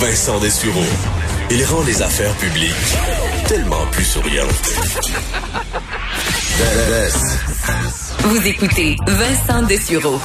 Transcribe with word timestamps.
Vincent 0.00 0.38
Dessureau. 0.38 0.84
Il 1.50 1.64
rend 1.64 1.82
les 1.82 2.02
affaires 2.02 2.32
publiques 2.34 2.72
tellement 3.48 3.84
plus 3.90 4.04
souriantes. 4.04 4.46
Vous 8.22 8.46
écoutez 8.46 8.96
Vincent 9.06 9.62
Dessureau. 9.62 10.20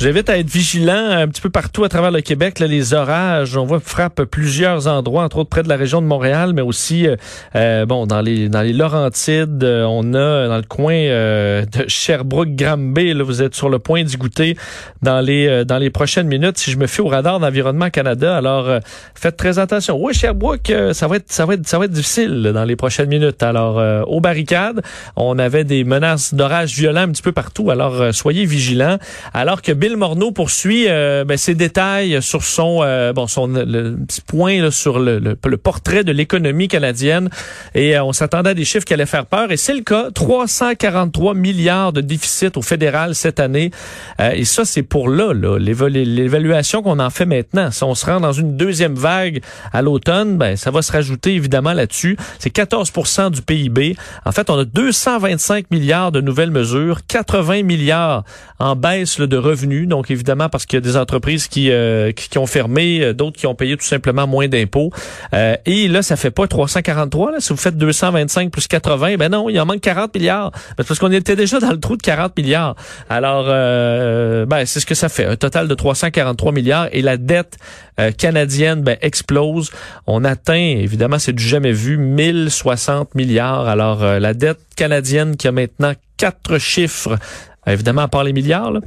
J'invite 0.00 0.30
à 0.30 0.38
être 0.38 0.48
vigilant 0.48 1.10
un 1.10 1.28
petit 1.28 1.42
peu 1.42 1.50
partout 1.50 1.84
à 1.84 1.90
travers 1.90 2.10
le 2.10 2.22
Québec. 2.22 2.58
Là, 2.58 2.66
les 2.66 2.94
orages, 2.94 3.54
on 3.58 3.66
voit 3.66 3.80
frappent 3.80 4.24
plusieurs 4.24 4.86
endroits, 4.86 5.24
entre 5.24 5.36
autres 5.36 5.50
près 5.50 5.62
de 5.62 5.68
la 5.68 5.76
région 5.76 6.00
de 6.00 6.06
Montréal, 6.06 6.54
mais 6.54 6.62
aussi 6.62 7.06
euh, 7.06 7.16
euh 7.54 7.84
bon 7.84 8.06
dans 8.06 8.22
les 8.22 8.48
dans 8.48 8.62
les 8.62 8.72
Laurentides. 8.72 9.62
Euh, 9.62 9.84
on 9.84 10.14
a 10.14 10.48
dans 10.48 10.56
le 10.56 10.62
coin 10.62 10.94
euh, 10.94 11.66
de 11.78 11.84
Sherbrooke-Granby. 11.86 13.12
Là, 13.12 13.24
vous 13.24 13.42
êtes 13.42 13.54
sur 13.54 13.68
le 13.68 13.78
point 13.78 14.02
d'y 14.02 14.16
goûter 14.16 14.56
dans 15.02 15.20
les 15.20 15.66
dans 15.66 15.76
les 15.76 15.90
prochaines 15.90 16.28
minutes. 16.28 16.56
Si 16.56 16.70
je 16.70 16.78
me 16.78 16.86
fie 16.86 17.02
au 17.02 17.08
radar 17.08 17.38
d'environnement 17.38 17.90
Canada, 17.90 18.38
alors 18.38 18.70
faites 19.14 19.36
très 19.36 19.58
attention. 19.58 20.02
Oui, 20.02 20.14
Sherbrooke, 20.14 20.72
ça 20.94 21.08
va 21.08 21.16
être 21.16 21.30
ça 21.30 21.44
va 21.44 21.52
être 21.52 21.68
ça 21.68 21.78
va 21.78 21.84
être 21.84 21.92
difficile 21.92 22.52
dans 22.54 22.64
les 22.64 22.76
prochaines 22.76 23.10
minutes. 23.10 23.42
Alors 23.42 23.76
aux 24.08 24.22
barricades, 24.22 24.80
on 25.16 25.38
avait 25.38 25.64
des 25.64 25.84
menaces 25.84 26.32
d'orage 26.32 26.74
violents 26.74 27.02
un 27.02 27.08
petit 27.08 27.20
peu 27.20 27.32
partout. 27.32 27.70
Alors 27.70 28.14
soyez 28.14 28.46
vigilants. 28.46 28.96
Alors 29.34 29.60
que 29.60 29.72
Morneau 29.96 30.32
poursuit 30.32 30.86
euh, 30.88 31.24
ben, 31.24 31.36
ses 31.36 31.54
détails 31.54 32.22
sur 32.22 32.42
son 32.42 32.80
euh, 32.82 33.12
bon 33.12 33.26
son 33.26 33.46
le, 33.46 33.96
petit 34.06 34.20
point 34.20 34.70
sur 34.70 34.98
le, 34.98 35.18
le, 35.18 35.56
portrait 35.56 36.04
de 36.04 36.12
l'économie 36.12 36.68
canadienne. 36.68 37.30
Et 37.74 37.96
euh, 37.96 38.04
on 38.04 38.12
s'attendait 38.12 38.50
à 38.50 38.54
des 38.54 38.64
chiffres 38.64 38.84
qui 38.84 38.94
allaient 38.94 39.06
faire 39.06 39.26
peur. 39.26 39.52
Et 39.52 39.56
c'est 39.56 39.74
le 39.74 39.82
cas. 39.82 40.10
343 40.14 41.34
milliards 41.34 41.92
de 41.92 42.00
déficit 42.00 42.56
au 42.56 42.62
fédéral 42.62 43.14
cette 43.14 43.40
année. 43.40 43.70
Et 44.34 44.44
ça 44.44 44.64
c'est 44.64 44.82
pour 44.82 45.08
là, 45.08 45.32
là 45.32 45.58
l'évaluation 45.58 46.82
qu'on 46.82 46.98
en 46.98 47.10
fait 47.10 47.26
maintenant. 47.26 47.70
Si 47.70 47.84
on 47.84 47.94
se 47.94 48.06
rend 48.06 48.20
dans 48.20 48.32
une 48.32 48.56
deuxième 48.56 48.94
vague 48.94 49.42
à 49.72 49.82
l'automne 49.82 50.36
ben 50.36 50.56
ça 50.56 50.70
va 50.70 50.82
se 50.82 50.92
rajouter 50.92 51.34
évidemment 51.34 51.72
là-dessus. 51.72 52.16
C'est 52.38 52.54
14% 52.54 53.30
du 53.30 53.42
PIB 53.42 53.96
en 54.24 54.32
fait 54.32 54.50
on 54.50 54.58
a 54.58 54.64
225 54.64 55.70
milliards 55.70 56.12
de 56.12 56.20
nouvelles 56.20 56.50
mesures 56.50 57.00
80 57.06 57.62
milliards 57.62 58.24
en 58.58 58.76
baisse 58.76 59.18
de 59.18 59.36
revenus 59.36 59.79
donc, 59.86 60.10
évidemment, 60.10 60.48
parce 60.48 60.66
qu'il 60.66 60.76
y 60.76 60.78
a 60.78 60.80
des 60.80 60.96
entreprises 60.96 61.48
qui, 61.48 61.70
euh, 61.70 62.12
qui, 62.12 62.38
ont 62.38 62.46
fermé, 62.46 63.00
euh, 63.00 63.14
d'autres 63.14 63.36
qui 63.36 63.46
ont 63.46 63.54
payé 63.54 63.76
tout 63.76 63.84
simplement 63.84 64.26
moins 64.26 64.48
d'impôts. 64.48 64.90
Euh, 65.34 65.56
et 65.66 65.88
là, 65.88 66.02
ça 66.02 66.16
fait 66.16 66.30
pas 66.30 66.46
343. 66.46 67.32
Là. 67.32 67.40
Si 67.40 67.50
vous 67.50 67.56
faites 67.56 67.76
225 67.76 68.50
plus 68.50 68.66
80, 68.66 69.16
ben 69.16 69.30
non, 69.30 69.48
il 69.48 69.60
en 69.60 69.66
manque 69.66 69.80
40 69.80 70.14
milliards. 70.14 70.52
Parce 70.76 70.98
qu'on 70.98 71.12
était 71.12 71.36
déjà 71.36 71.60
dans 71.60 71.70
le 71.70 71.80
trou 71.80 71.96
de 71.96 72.02
40 72.02 72.36
milliards. 72.36 72.76
Alors, 73.08 73.46
ben, 73.46 74.64
c'est 74.66 74.80
ce 74.80 74.86
que 74.86 74.94
ça 74.94 75.08
fait. 75.08 75.26
Un 75.26 75.36
total 75.36 75.68
de 75.68 75.74
343 75.74 76.52
milliards. 76.52 76.88
Et 76.92 77.02
la 77.02 77.16
dette 77.16 77.58
canadienne 78.18 78.82
ben, 78.82 78.96
explose. 79.02 79.70
On 80.06 80.24
atteint, 80.24 80.54
évidemment, 80.54 81.18
c'est 81.18 81.32
du 81.32 81.44
jamais 81.44 81.72
vu, 81.72 81.96
1060 81.96 83.14
milliards. 83.14 83.68
Alors, 83.68 84.02
la 84.02 84.34
dette 84.34 84.60
canadienne 84.76 85.36
qui 85.36 85.48
a 85.48 85.52
maintenant 85.52 85.92
quatre 86.20 86.58
chiffres 86.58 87.18
Évidemment, 87.72 88.02
à 88.02 88.08
part 88.08 88.24
les 88.24 88.32
milliards, 88.32 88.70
là, 88.70 88.80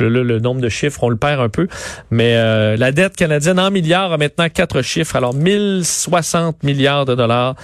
le 0.00 0.38
nombre 0.38 0.60
de 0.60 0.68
chiffres, 0.68 1.02
on 1.02 1.08
le 1.08 1.16
perd 1.16 1.40
un 1.40 1.48
peu. 1.48 1.68
Mais 2.10 2.34
euh, 2.36 2.76
la 2.76 2.92
dette 2.92 3.16
canadienne 3.16 3.58
en 3.58 3.70
milliards 3.70 4.12
a 4.12 4.18
maintenant 4.18 4.48
quatre 4.48 4.82
chiffres. 4.82 5.16
Alors, 5.16 5.34
1060 5.34 6.62
milliards 6.62 7.04
de 7.04 7.14
dollars. 7.14 7.54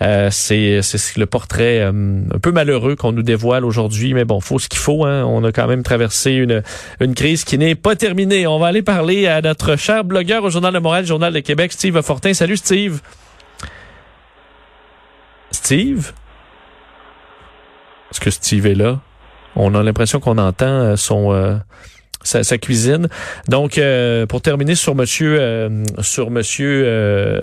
Euh, 0.00 0.30
c'est 0.30 0.80
le 1.16 1.26
portrait 1.26 1.80
euh, 1.80 1.90
un 2.34 2.38
peu 2.38 2.50
malheureux 2.50 2.96
qu'on 2.96 3.12
nous 3.12 3.22
dévoile 3.22 3.64
aujourd'hui. 3.64 4.14
Mais 4.14 4.24
bon, 4.24 4.40
faut 4.40 4.58
ce 4.58 4.68
qu'il 4.68 4.80
faut. 4.80 5.04
Hein. 5.04 5.24
On 5.24 5.44
a 5.44 5.52
quand 5.52 5.66
même 5.66 5.82
traversé 5.82 6.32
une, 6.32 6.62
une 7.00 7.14
crise 7.14 7.44
qui 7.44 7.58
n'est 7.58 7.74
pas 7.74 7.96
terminée. 7.96 8.46
On 8.46 8.58
va 8.58 8.68
aller 8.68 8.82
parler 8.82 9.26
à 9.26 9.40
notre 9.40 9.76
cher 9.76 10.04
blogueur 10.04 10.44
au 10.44 10.50
Journal 10.50 10.72
de 10.72 10.78
Montréal, 10.78 11.06
Journal 11.06 11.32
de 11.32 11.40
Québec, 11.40 11.72
Steve 11.72 12.00
Fortin. 12.02 12.34
Salut, 12.34 12.56
Steve. 12.56 13.00
Steve? 15.50 16.12
Est-ce 18.10 18.20
que 18.20 18.30
Steve 18.30 18.66
est 18.66 18.74
là? 18.74 19.00
On 19.56 19.74
a 19.74 19.82
l'impression 19.82 20.20
qu'on 20.20 20.38
entend 20.38 20.66
euh, 20.66 20.96
son 20.96 21.60
euh, 22.34 22.42
sa, 22.42 22.58
cuisine. 22.58 23.08
Donc, 23.48 23.78
euh, 23.78 24.26
pour 24.26 24.40
terminer 24.40 24.74
sur 24.74 24.94
Monsieur, 24.94 25.36
euh, 25.38 25.84
sur 26.00 26.30
Monsieur, 26.30 26.82
euh, 26.86 27.40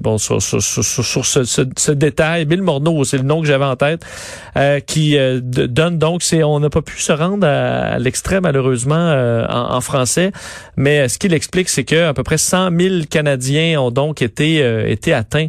bon, 0.00 0.18
sur, 0.18 0.42
sur, 0.42 0.60
sur, 0.62 1.26
ce, 1.26 1.44
ce, 1.44 1.92
détail, 1.92 2.44
Bill 2.44 2.62
Morneau, 2.62 3.04
c'est 3.04 3.18
le 3.18 3.22
nom 3.22 3.40
que 3.40 3.46
j'avais 3.46 3.64
en 3.64 3.76
tête, 3.76 4.04
qui 4.86 5.16
donne 5.42 5.98
donc, 5.98 6.22
c'est, 6.22 6.42
on 6.42 6.60
n'a 6.60 6.70
pas 6.70 6.82
pu 6.82 6.98
se 7.00 7.12
rendre 7.12 7.46
à, 7.46 7.98
l'extrême 7.98 8.42
malheureusement 8.42 8.94
en, 9.48 9.74
en, 9.74 9.80
français, 9.80 10.32
mais 10.76 11.08
ce 11.08 11.18
qu'il 11.18 11.32
explique, 11.32 11.68
c'est 11.68 11.84
que 11.84 12.08
à 12.08 12.14
peu 12.14 12.22
près 12.22 12.38
100 12.38 12.70
000 12.78 12.94
Canadiens 13.10 13.80
ont 13.80 13.90
donc 13.90 14.22
été 14.22 14.58
été 14.90 15.12
atteints 15.12 15.48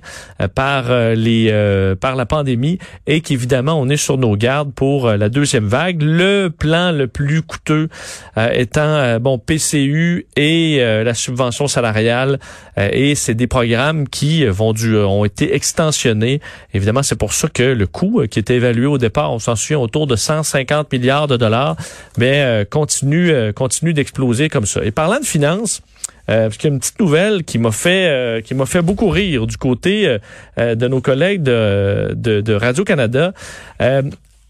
par 0.55 0.89
les 1.15 1.95
par 1.99 2.15
la 2.15 2.25
pandémie 2.25 2.79
et 3.07 3.21
qu'évidemment 3.21 3.79
on 3.79 3.89
est 3.89 3.97
sur 3.97 4.17
nos 4.17 4.35
gardes 4.35 4.73
pour 4.73 5.09
la 5.09 5.29
deuxième 5.29 5.67
vague. 5.67 6.01
Le 6.01 6.49
plan 6.49 6.91
le 6.91 7.07
plus 7.07 7.41
coûteux 7.41 7.89
est 8.35 8.66
étant 8.67 8.81
euh, 8.81 9.17
bon 9.17 9.39
PCU 9.39 10.27
et 10.35 10.79
euh, 10.79 11.05
la 11.05 11.13
subvention 11.13 11.67
salariale 11.67 12.37
euh, 12.77 12.89
et 12.91 13.15
c'est 13.15 13.33
des 13.33 13.47
programmes 13.47 14.09
qui 14.09 14.45
vont 14.45 14.73
du 14.73 14.97
ont 14.97 15.23
été 15.23 15.55
extensionnés. 15.55 16.41
Évidemment, 16.73 17.01
c'est 17.01 17.15
pour 17.15 17.31
ça 17.31 17.47
que 17.47 17.63
le 17.63 17.87
coût 17.87 18.23
qui 18.29 18.39
était 18.39 18.55
évalué 18.55 18.85
au 18.85 18.97
départ, 18.97 19.31
on 19.31 19.39
s'en 19.39 19.55
souvient 19.55 19.79
autour 19.79 20.05
de 20.05 20.17
150 20.17 20.91
milliards 20.91 21.27
de 21.27 21.37
dollars, 21.37 21.77
mais 22.17 22.65
continue 22.69 23.53
continue 23.53 23.93
d'exploser 23.93 24.49
comme 24.49 24.65
ça. 24.65 24.83
Et 24.83 24.91
parlant 24.91 25.19
de 25.19 25.25
finances, 25.25 25.81
parce 26.27 26.57
qu'il 26.57 26.69
y 26.69 26.71
a 26.71 26.73
une 26.73 26.79
petite 26.79 26.99
nouvelle 26.99 27.43
qui 27.43 27.57
m'a 27.57 27.71
fait 27.71 28.43
qui 28.45 28.53
m'a 28.53 28.65
fait 28.65 28.81
beaucoup 28.81 29.09
rire 29.09 29.47
du 29.47 29.57
côté 29.57 30.17
de 30.57 30.87
nos 30.87 31.01
collègues 31.01 31.43
de, 31.43 32.13
de, 32.15 32.41
de 32.41 32.53
Radio 32.53 32.83
Canada 32.83 33.33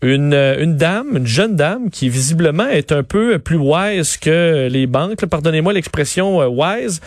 une, 0.01 0.33
une 0.33 0.77
dame, 0.77 1.17
une 1.17 1.27
jeune 1.27 1.55
dame 1.55 1.89
qui 1.89 2.09
visiblement 2.09 2.67
est 2.67 2.91
un 2.91 3.03
peu 3.03 3.39
plus 3.39 3.57
wise 3.57 4.17
que 4.17 4.67
les 4.69 4.85
banques, 4.85 5.25
pardonnez-moi 5.25 5.73
l'expression 5.73 6.41
euh, 6.41 6.47
wise, 6.47 7.01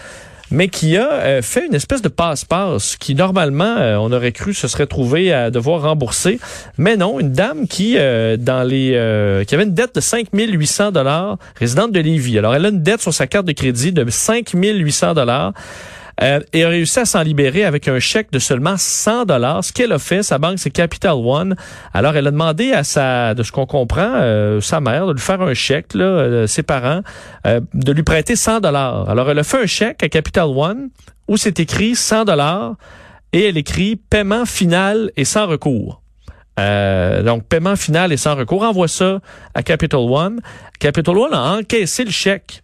mais 0.51 0.67
qui 0.67 0.97
a 0.97 1.13
euh, 1.13 1.43
fait 1.43 1.67
une 1.67 1.77
espèce 1.77 2.03
de 2.03 2.09
passe-passe 2.09 2.97
qui 2.97 3.15
normalement 3.15 3.77
euh, 3.79 3.97
on 3.97 4.11
aurait 4.11 4.33
cru 4.33 4.53
se 4.55 4.67
serait 4.67 4.89
trouvé 4.89 5.33
à 5.33 5.53
devoir 5.53 5.83
rembourser, 5.83 6.41
mais 6.79 6.97
non, 6.97 7.21
une 7.21 7.31
dame 7.31 7.69
qui 7.69 7.95
dans 7.95 8.67
les 8.67 9.45
qui 9.47 9.55
avait 9.55 9.65
une 9.65 9.75
dette 9.75 9.95
de 9.95 10.01
5800 10.01 10.91
dollars, 10.91 11.39
résidente 11.55 11.93
de 11.93 12.01
Lévis. 12.01 12.39
Alors 12.39 12.57
elle 12.57 12.67
a 12.67 12.71
une 12.71 12.83
dette 12.83 13.01
sur 13.01 13.15
sa 13.15 13.29
carte 13.29 13.47
de 13.47 13.53
crédit 13.53 13.93
de 13.93 14.09
5800 14.11 15.15
dollars. 15.15 15.53
Euh, 16.23 16.41
et 16.53 16.65
a 16.65 16.69
réussi 16.69 16.99
à 16.99 17.05
s'en 17.07 17.23
libérer 17.23 17.65
avec 17.65 17.89
un 17.89 17.99
chèque 17.99 18.31
de 18.31 18.39
seulement 18.39 18.77
100 18.77 19.25
dollars. 19.25 19.65
Ce 19.65 19.73
qu'elle 19.73 19.93
a 19.93 19.99
fait, 19.99 20.23
sa 20.23 20.39
banque, 20.39 20.59
c'est 20.59 20.71
Capital 20.71 21.15
One. 21.15 21.57
Alors, 21.95 22.15
elle 22.17 22.27
a 22.27 22.31
demandé 22.31 22.73
à 22.73 22.85
sa, 22.85 23.35
de 23.35 23.43
ce 23.43 23.53
qu'on 23.53 23.67
comprend, 23.67 24.13
euh, 24.17 24.61
sa 24.61 24.81
mère, 24.81 25.07
de 25.07 25.13
lui 25.13 25.21
faire 25.21 25.41
un 25.41 25.55
chèque, 25.55 25.95
là, 25.95 26.05
euh, 26.05 26.47
ses 26.47 26.63
parents, 26.63 27.01
de 27.45 27.93
lui 27.93 28.03
prêter 28.03 28.37
100 28.37 28.61
dollars. 28.61 29.09
Alors, 29.09 29.31
elle 29.31 29.39
a 29.39 29.45
fait 29.45 29.63
un 29.63 29.67
chèque 29.67 30.03
à 30.03 30.09
Capital 30.09 30.45
One 30.45 30.91
où 31.29 31.37
c'est 31.37 31.59
écrit 31.61 31.95
100 31.95 32.25
dollars 32.27 32.75
et 33.33 33.49
elle 33.49 33.57
écrit 33.57 33.97
paiement 33.97 34.45
final 34.45 35.11
et 35.17 35.25
sans 35.25 35.47
recours. 35.47 36.03
donc, 36.59 37.45
paiement 37.49 37.77
final 37.77 38.13
et 38.13 38.17
sans 38.17 38.35
recours. 38.35 38.63
Envoie 38.63 38.89
ça 38.89 39.21
à 39.55 39.63
Capital 39.63 40.01
One. 40.01 40.41
Capital 40.79 41.17
One 41.17 41.33
a 41.33 41.57
encaissé 41.57 42.05
le 42.05 42.11
chèque 42.11 42.63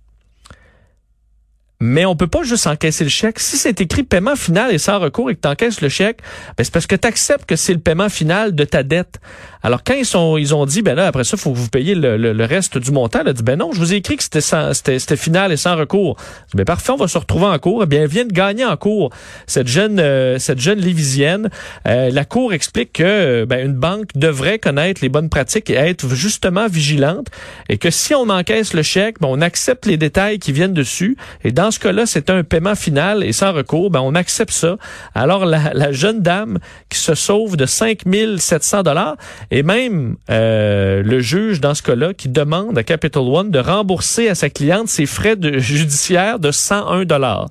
mais 1.81 2.07
on 2.07 2.17
peut 2.17 2.27
pas 2.27 2.43
juste 2.43 2.67
encaisser 2.67 3.05
le 3.05 3.11
chèque. 3.11 3.39
Si 3.39 3.57
c'est 3.57 3.81
écrit 3.81 4.03
paiement 4.03 4.37
final 4.37 4.73
et 4.73 4.79
sans 4.79 4.99
recours 4.99 5.31
et 5.31 5.35
que 5.35 5.41
tu 5.41 5.49
encaisses 5.49 5.81
le 5.81 5.89
chèque, 5.89 6.21
ben 6.57 6.65
c'est 6.65 6.73
parce 6.73 6.87
que 6.87 6.97
tu 6.97 7.07
acceptes 7.07 7.47
que 7.47 7.57
c'est 7.57 7.75
le 7.75 7.81
paiement 7.81 8.09
final 8.09 8.55
de 8.55 8.65
ta 8.65 8.83
dette. 8.83 9.21
Alors 9.63 9.83
quand 9.85 9.95
ils 9.95 10.07
sont 10.07 10.37
ils 10.37 10.55
ont 10.55 10.65
dit 10.65 10.83
ben 10.83 10.95
là 10.95 11.07
après 11.07 11.25
ça 11.25 11.37
faut 11.37 11.53
que 11.53 11.59
vous 11.59 11.69
payiez 11.69 11.95
le, 11.95 12.17
le, 12.17 12.45
reste 12.45 12.79
du 12.79 12.93
montant, 12.93 13.21
elle 13.23 13.29
a 13.29 13.33
dit 13.33 13.43
ben 13.43 13.57
non, 13.59 13.73
je 13.73 13.79
vous 13.79 13.93
ai 13.93 13.97
écrit 13.97 14.17
que 14.17 14.23
c'était 14.23 14.41
c'était 14.41 15.17
final 15.17 15.53
et 15.53 15.57
sans 15.57 15.77
recours. 15.77 16.17
Ben 16.55 16.65
parfait, 16.65 16.93
on 16.93 16.97
va 16.97 17.09
se 17.09 17.19
retrouver 17.19 17.47
en 17.47 17.59
cours. 17.59 17.83
Eh 17.83 17.87
bien, 17.87 18.03
elle 18.03 18.09
vient 18.09 18.25
de 18.25 18.33
gagner 18.33 18.65
en 18.65 18.77
cours 18.77 19.11
cette 19.47 19.67
jeune 19.67 19.99
euh, 19.99 20.39
cette 20.39 20.61
jeune 20.61 20.79
lévisienne. 20.79 21.51
Euh, 21.87 22.11
la 22.11 22.25
cour 22.25 22.53
explique 22.53 22.95
que 22.95 23.45
ben, 23.45 23.67
une 23.67 23.75
banque 23.75 24.11
devrait 24.15 24.59
connaître 24.59 25.01
les 25.03 25.09
bonnes 25.09 25.29
pratiques 25.29 25.69
et 25.69 25.75
être 25.75 26.09
justement 26.15 26.69
vigilante 26.69 27.27
et 27.69 27.77
que 27.77 27.91
si 27.91 28.15
on 28.15 28.29
encaisse 28.31 28.73
le 28.73 28.83
chèque, 28.83 29.17
ben, 29.21 29.29
on 29.31 29.41
accepte 29.41 29.87
les 29.87 29.97
détails 29.97 30.39
qui 30.39 30.53
viennent 30.53 30.75
dessus 30.75 31.17
et 31.45 31.51
ce 31.71 31.79
cas-là, 31.79 32.07
c'est 32.07 32.31
un 32.31 32.43
paiement 32.45 32.75
final 32.75 33.25
et 33.25 33.33
sans 33.33 33.53
recours, 33.53 33.91
ben 33.91 34.01
on 34.01 34.15
accepte 34.15 34.53
ça. 34.53 34.77
Alors 35.15 35.45
la, 35.47 35.93
jeune 35.93 36.23
dame 36.23 36.59
qui 36.89 36.99
se 36.99 37.15
sauve 37.15 37.57
de 37.57 37.67
5700 37.67 38.83
dollars 38.83 39.17
et 39.51 39.63
même 39.63 40.17
euh, 40.31 41.03
le 41.03 41.21
juge, 41.21 41.61
dans 41.61 41.75
ce 41.75 41.83
cas-là, 41.83 42.15
qui 42.15 42.29
demande 42.29 42.77
à 42.79 42.83
Capital 42.83 43.23
One 43.23 43.51
de 43.51 43.59
rembourser 43.59 44.29
à 44.29 44.35
sa 44.35 44.51
cliente 44.51 44.89
ses 44.89 45.07
frais 45.07 45.37
de, 45.37 45.59
judiciaires 45.59 46.39
de 46.39 46.51
101 46.51 47.05
dollars. 47.05 47.49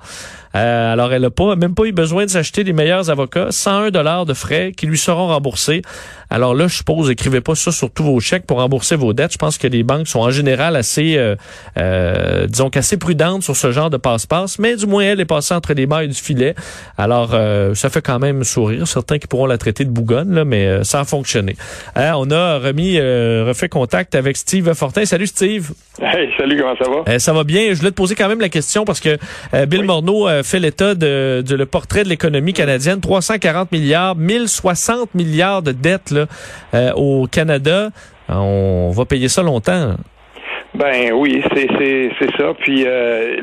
Euh, 0.56 0.94
alors, 0.94 1.12
elle 1.14 1.24
n'a 1.24 1.30
pas, 1.30 1.56
même 1.56 1.76
pas 1.76 1.84
eu 1.84 1.92
besoin 1.92 2.26
de 2.26 2.30
s'acheter 2.30 2.64
les 2.64 2.74
meilleurs 2.74 3.10
avocats. 3.10 3.48
101 3.52 3.92
dollars 3.92 4.26
de 4.26 4.34
frais 4.34 4.72
qui 4.76 4.88
lui 4.88 4.98
seront 4.98 5.28
remboursés. 5.28 5.82
Alors 6.30 6.56
là, 6.56 6.68
je 6.68 6.78
suppose, 6.78 7.10
écrivez 7.12 7.42
pas 7.42 7.56
ça 7.56 7.72
sur 7.72 7.92
tous 7.92 8.04
vos 8.04 8.20
chèques 8.20 8.46
pour 8.46 8.58
rembourser 8.58 8.96
vos 8.96 9.14
dettes. 9.14 9.34
Je 9.34 9.38
pense 9.38 9.58
que 9.58 9.68
les 9.68 9.84
banques 9.84 10.08
sont 10.08 10.20
en 10.20 10.32
général 10.32 10.76
assez, 10.76 11.18
euh, 11.18 11.36
euh, 11.78 12.48
disons 12.48 12.70
qu'assez 12.70 12.98
prudentes 12.98 13.44
sur 13.44 13.56
ce 13.56 13.72
genre 13.72 13.90
de 13.90 13.98
passe-passe. 13.98 14.58
Mais 14.58 14.76
du 14.76 14.86
moins, 14.88 15.04
elle 15.04 15.20
est 15.20 15.26
passée 15.26 15.54
entre 15.54 15.74
les 15.74 15.86
mailles 15.86 16.08
du 16.08 16.16
filet. 16.16 16.56
Alors, 16.98 17.36
ça 17.76 17.90
fait 17.90 18.02
quand 18.02 18.20
même 18.20 18.44
sourire. 18.44 18.88
Certains 18.88 19.18
qui 19.18 19.28
pourront 19.28 19.46
la 19.46 19.58
traiter 19.58 19.86
de 19.86 19.90
bougonne, 19.90 20.34
là, 20.34 20.46
mais 20.46 20.84
ça 20.84 21.02
a 21.02 21.06
fonctionné. 21.06 21.56
on 21.96 22.32
a 22.32 22.58
remis, 22.58 23.00
refait 23.00 23.70
contact 23.70 24.16
avec 24.16 24.38
Steve 24.38 24.74
Fortin. 24.74 25.06
Salut 25.06 25.28
Steve. 25.28 25.72
Hey, 26.02 26.30
salut, 26.38 26.58
comment 26.60 26.76
ça 26.78 26.90
va? 26.90 27.20
ça 27.20 27.34
va 27.34 27.44
bien. 27.44 27.70
Je 27.70 27.76
voulais 27.76 27.92
te 27.92 27.96
poser 27.96 28.16
quand 28.16 28.28
même 28.28 28.42
la 28.42 28.50
question 28.50 28.86
parce 28.86 29.00
que 29.00 29.18
Bill 29.66 29.84
Morneau 29.84 30.28
fait 30.46 30.60
l'état 30.60 30.96
de, 30.96 31.44
de, 31.46 31.56
le 31.56 31.66
portrait 31.66 32.04
de 32.04 32.10
l'économie 32.10 32.54
canadienne. 32.54 33.02
340 33.02 33.72
milliards, 33.72 34.16
1060 34.16 35.14
milliards 35.16 35.62
de 35.62 35.72
dettes 35.72 36.12
là, 36.12 36.26
euh, 36.74 36.94
au 36.94 37.28
Canada. 37.28 37.90
On 38.30 38.92
va 38.96 39.06
payer 39.06 39.28
ça 39.28 39.44
longtemps. 39.44 39.96
Ben 40.76 41.14
oui, 41.14 41.42
c'est 41.54 41.68
c'est 41.80 42.12
c'est 42.20 42.38
ça. 42.38 42.54
Puis 42.54 42.84
euh, 42.86 43.38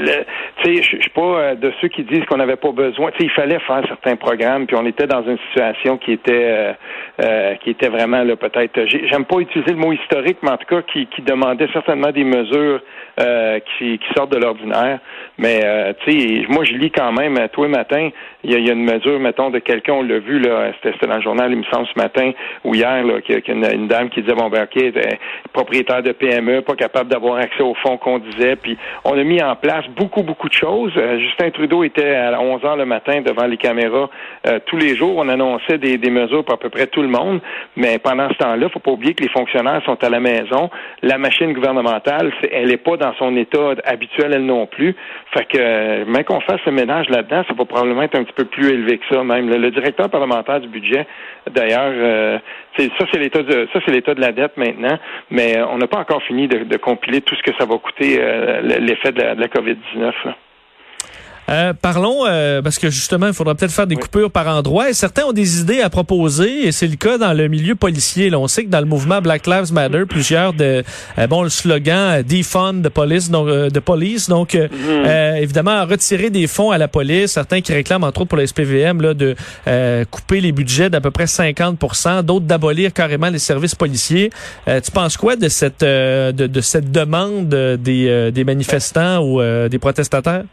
tu 0.62 0.76
sais, 0.76 0.82
je 0.82 1.00
suis 1.00 1.10
pas 1.10 1.22
euh, 1.22 1.54
de 1.54 1.72
ceux 1.80 1.88
qui 1.88 2.02
disent 2.04 2.24
qu'on 2.26 2.36
n'avait 2.36 2.56
pas 2.56 2.72
besoin. 2.72 3.10
Tu 3.12 3.18
sais, 3.20 3.24
il 3.24 3.30
fallait 3.30 3.58
faire 3.60 3.82
certains 3.88 4.16
programmes, 4.16 4.66
puis 4.66 4.76
on 4.76 4.84
était 4.84 5.06
dans 5.06 5.22
une 5.22 5.38
situation 5.48 5.96
qui 5.96 6.12
était 6.12 6.32
euh, 6.32 6.72
euh 7.22 7.54
qui 7.56 7.70
était 7.70 7.88
vraiment 7.88 8.22
là 8.22 8.36
peut-être. 8.36 8.84
J'aime 8.86 9.24
pas 9.24 9.38
utiliser 9.38 9.70
le 9.70 9.78
mot 9.78 9.92
historique, 9.92 10.38
mais 10.42 10.50
en 10.50 10.58
tout 10.58 10.66
cas 10.66 10.82
qui 10.82 11.06
qui 11.06 11.22
demandait 11.22 11.68
certainement 11.72 12.10
des 12.10 12.24
mesures 12.24 12.80
euh, 13.18 13.60
qui 13.60 13.98
qui 13.98 14.14
sortent 14.14 14.32
de 14.32 14.38
l'ordinaire. 14.38 14.98
Mais 15.38 15.60
tu 16.04 16.12
sais, 16.12 16.46
moi 16.48 16.64
je 16.64 16.74
lis 16.74 16.90
quand 16.90 17.12
même 17.12 17.38
tous 17.52 17.62
les 17.62 17.70
matins. 17.70 18.10
Il 18.44 18.52
y 18.52 18.54
a, 18.54 18.58
y 18.58 18.70
a, 18.70 18.72
une 18.72 18.84
mesure, 18.84 19.18
mettons, 19.20 19.50
de 19.50 19.58
quelqu'un, 19.58 19.94
on 19.94 20.02
l'a 20.02 20.18
vu 20.18 20.38
là, 20.38 20.72
c'était 20.82 21.06
dans 21.06 21.16
le 21.16 21.22
journal, 21.22 21.50
il 21.52 21.58
me 21.58 21.64
semble 21.72 21.86
ce 21.86 21.98
matin 21.98 22.32
ou 22.64 22.74
hier, 22.74 23.04
là, 23.04 23.20
qu'il 23.20 23.36
y 23.36 23.50
a 23.50 23.52
une, 23.52 23.82
une, 23.82 23.88
dame 23.88 24.10
qui 24.10 24.22
disait 24.22 24.34
bon 24.34 24.48
ben 24.48 24.64
ok, 24.64 24.92
propriétaire 25.52 26.02
de 26.02 26.12
PME, 26.12 26.62
pas 26.62 26.74
capable 26.74 27.08
d'avoir 27.08 27.22
avoir 27.22 27.44
accès 27.44 27.62
au 27.62 27.74
fonds 27.74 27.96
qu'on 27.96 28.18
disait. 28.18 28.56
Puis 28.56 28.76
on 29.04 29.16
a 29.18 29.22
mis 29.22 29.42
en 29.42 29.54
place 29.56 29.84
beaucoup, 29.96 30.22
beaucoup 30.22 30.48
de 30.48 30.54
choses. 30.54 30.92
Euh, 30.96 31.18
Justin 31.18 31.50
Trudeau 31.50 31.84
était 31.84 32.14
à 32.14 32.40
11 32.40 32.64
heures 32.64 32.76
le 32.76 32.84
matin 32.84 33.20
devant 33.20 33.46
les 33.46 33.56
caméras 33.56 34.10
euh, 34.46 34.58
tous 34.66 34.76
les 34.76 34.96
jours. 34.96 35.16
On 35.16 35.28
annonçait 35.28 35.78
des, 35.78 35.98
mesures 36.10 36.44
pour 36.44 36.54
à 36.54 36.58
peu 36.58 36.68
près 36.68 36.86
tout 36.86 37.02
le 37.02 37.08
monde. 37.08 37.40
Mais 37.76 37.98
pendant 37.98 38.28
ce 38.28 38.34
temps-là, 38.34 38.68
faut 38.68 38.80
pas 38.80 38.90
oublier 38.90 39.14
que 39.14 39.22
les 39.22 39.30
fonctionnaires 39.30 39.82
sont 39.84 40.02
à 40.02 40.08
la 40.08 40.20
maison. 40.20 40.68
La 41.02 41.18
machine 41.18 41.52
gouvernementale, 41.52 42.32
elle 42.50 42.68
n'est 42.68 42.76
pas 42.76 42.96
dans 42.96 43.14
son 43.14 43.36
état 43.36 43.74
habituel, 43.84 44.32
elle 44.34 44.44
non 44.44 44.66
plus. 44.66 44.94
Fait 45.32 45.44
que, 45.44 45.58
euh, 45.58 46.04
même 46.06 46.24
qu'on 46.24 46.40
fasse 46.40 46.60
le 46.66 46.72
ménage 46.72 47.08
là-dedans, 47.08 47.44
ça 47.46 47.54
va 47.54 47.64
probablement 47.64 48.02
être 48.02 48.18
un 48.18 48.24
petit 48.24 48.31
peu 48.34 48.44
plus 48.44 48.68
élevé 48.68 48.98
que 48.98 49.04
ça 49.14 49.22
même. 49.24 49.48
Le, 49.48 49.70
directeur 49.70 50.10
parlementaire 50.10 50.60
du 50.60 50.68
budget, 50.68 51.06
d'ailleurs, 51.50 52.40
ça 52.76 53.04
c'est 53.12 53.18
l'état 53.18 53.42
de 53.42 53.68
ça 53.72 53.80
c'est 53.84 53.92
l'état 53.92 54.14
de 54.14 54.20
la 54.20 54.32
dette 54.32 54.56
maintenant, 54.56 54.98
mais 55.30 55.60
on 55.62 55.78
n'a 55.78 55.86
pas 55.86 55.98
encore 55.98 56.22
fini 56.22 56.48
de, 56.48 56.64
de 56.64 56.76
compiler 56.76 57.20
tout 57.20 57.34
ce 57.34 57.42
que 57.42 57.56
ça 57.58 57.64
va 57.64 57.78
coûter 57.78 58.18
euh, 58.20 58.60
l'effet 58.80 59.12
de 59.12 59.20
la, 59.20 59.34
la 59.34 59.46
COVID-19. 59.46 60.12
Euh, 61.48 61.72
parlons, 61.80 62.24
euh, 62.26 62.62
parce 62.62 62.78
que 62.78 62.88
justement, 62.90 63.26
il 63.26 63.32
faudra 63.32 63.54
peut-être 63.54 63.72
faire 63.72 63.86
des 63.86 63.96
coupures 63.96 64.30
par 64.30 64.46
endroit. 64.46 64.90
Et 64.90 64.94
certains 64.94 65.24
ont 65.24 65.32
des 65.32 65.60
idées 65.60 65.80
à 65.80 65.90
proposer, 65.90 66.66
et 66.66 66.72
c'est 66.72 66.86
le 66.86 66.96
cas 66.96 67.18
dans 67.18 67.32
le 67.32 67.48
milieu 67.48 67.74
policier. 67.74 68.30
Là, 68.30 68.38
on 68.38 68.48
sait 68.48 68.64
que 68.64 68.70
dans 68.70 68.80
le 68.80 68.86
mouvement 68.86 69.20
Black 69.20 69.46
Lives 69.46 69.72
Matter, 69.72 70.04
plusieurs 70.08 70.52
de 70.52 70.82
euh, 71.18 71.26
bon 71.26 71.42
le 71.42 71.48
slogan 71.48 72.22
defund 72.22 72.82
the 72.82 72.88
police, 72.88 73.30
donc 73.30 73.48
de 73.48 73.80
police, 73.80 74.28
donc 74.28 74.54
mhm. 74.54 75.06
évidemment 75.36 75.84
retirer 75.84 76.30
des 76.30 76.46
fonds 76.46 76.70
à 76.70 76.78
la 76.78 76.88
police. 76.88 77.32
Certains 77.32 77.60
qui 77.60 77.72
réclament 77.72 78.04
entre 78.04 78.22
autres 78.22 78.28
pour 78.28 78.38
la 78.38 78.46
SPVM 78.46 79.00
là 79.00 79.14
de 79.14 79.34
couper 80.10 80.40
les 80.40 80.52
budgets 80.52 80.90
d'à 80.90 81.00
peu 81.00 81.10
près 81.10 81.24
50% 81.24 82.22
d'autres 82.22 82.46
d'abolir 82.46 82.92
carrément 82.92 83.28
les 83.28 83.38
services 83.38 83.74
policiers. 83.74 84.30
tu 84.66 84.90
penses 84.90 85.16
quoi 85.16 85.36
de 85.36 85.48
cette 85.48 85.80
de, 85.80 86.32
de 86.32 86.60
cette 86.60 86.90
demande 86.90 87.48
des, 87.48 88.30
des 88.32 88.44
manifestants 88.44 89.22
ou 89.22 89.40
des 89.68 89.78
protestataires? 89.78 90.44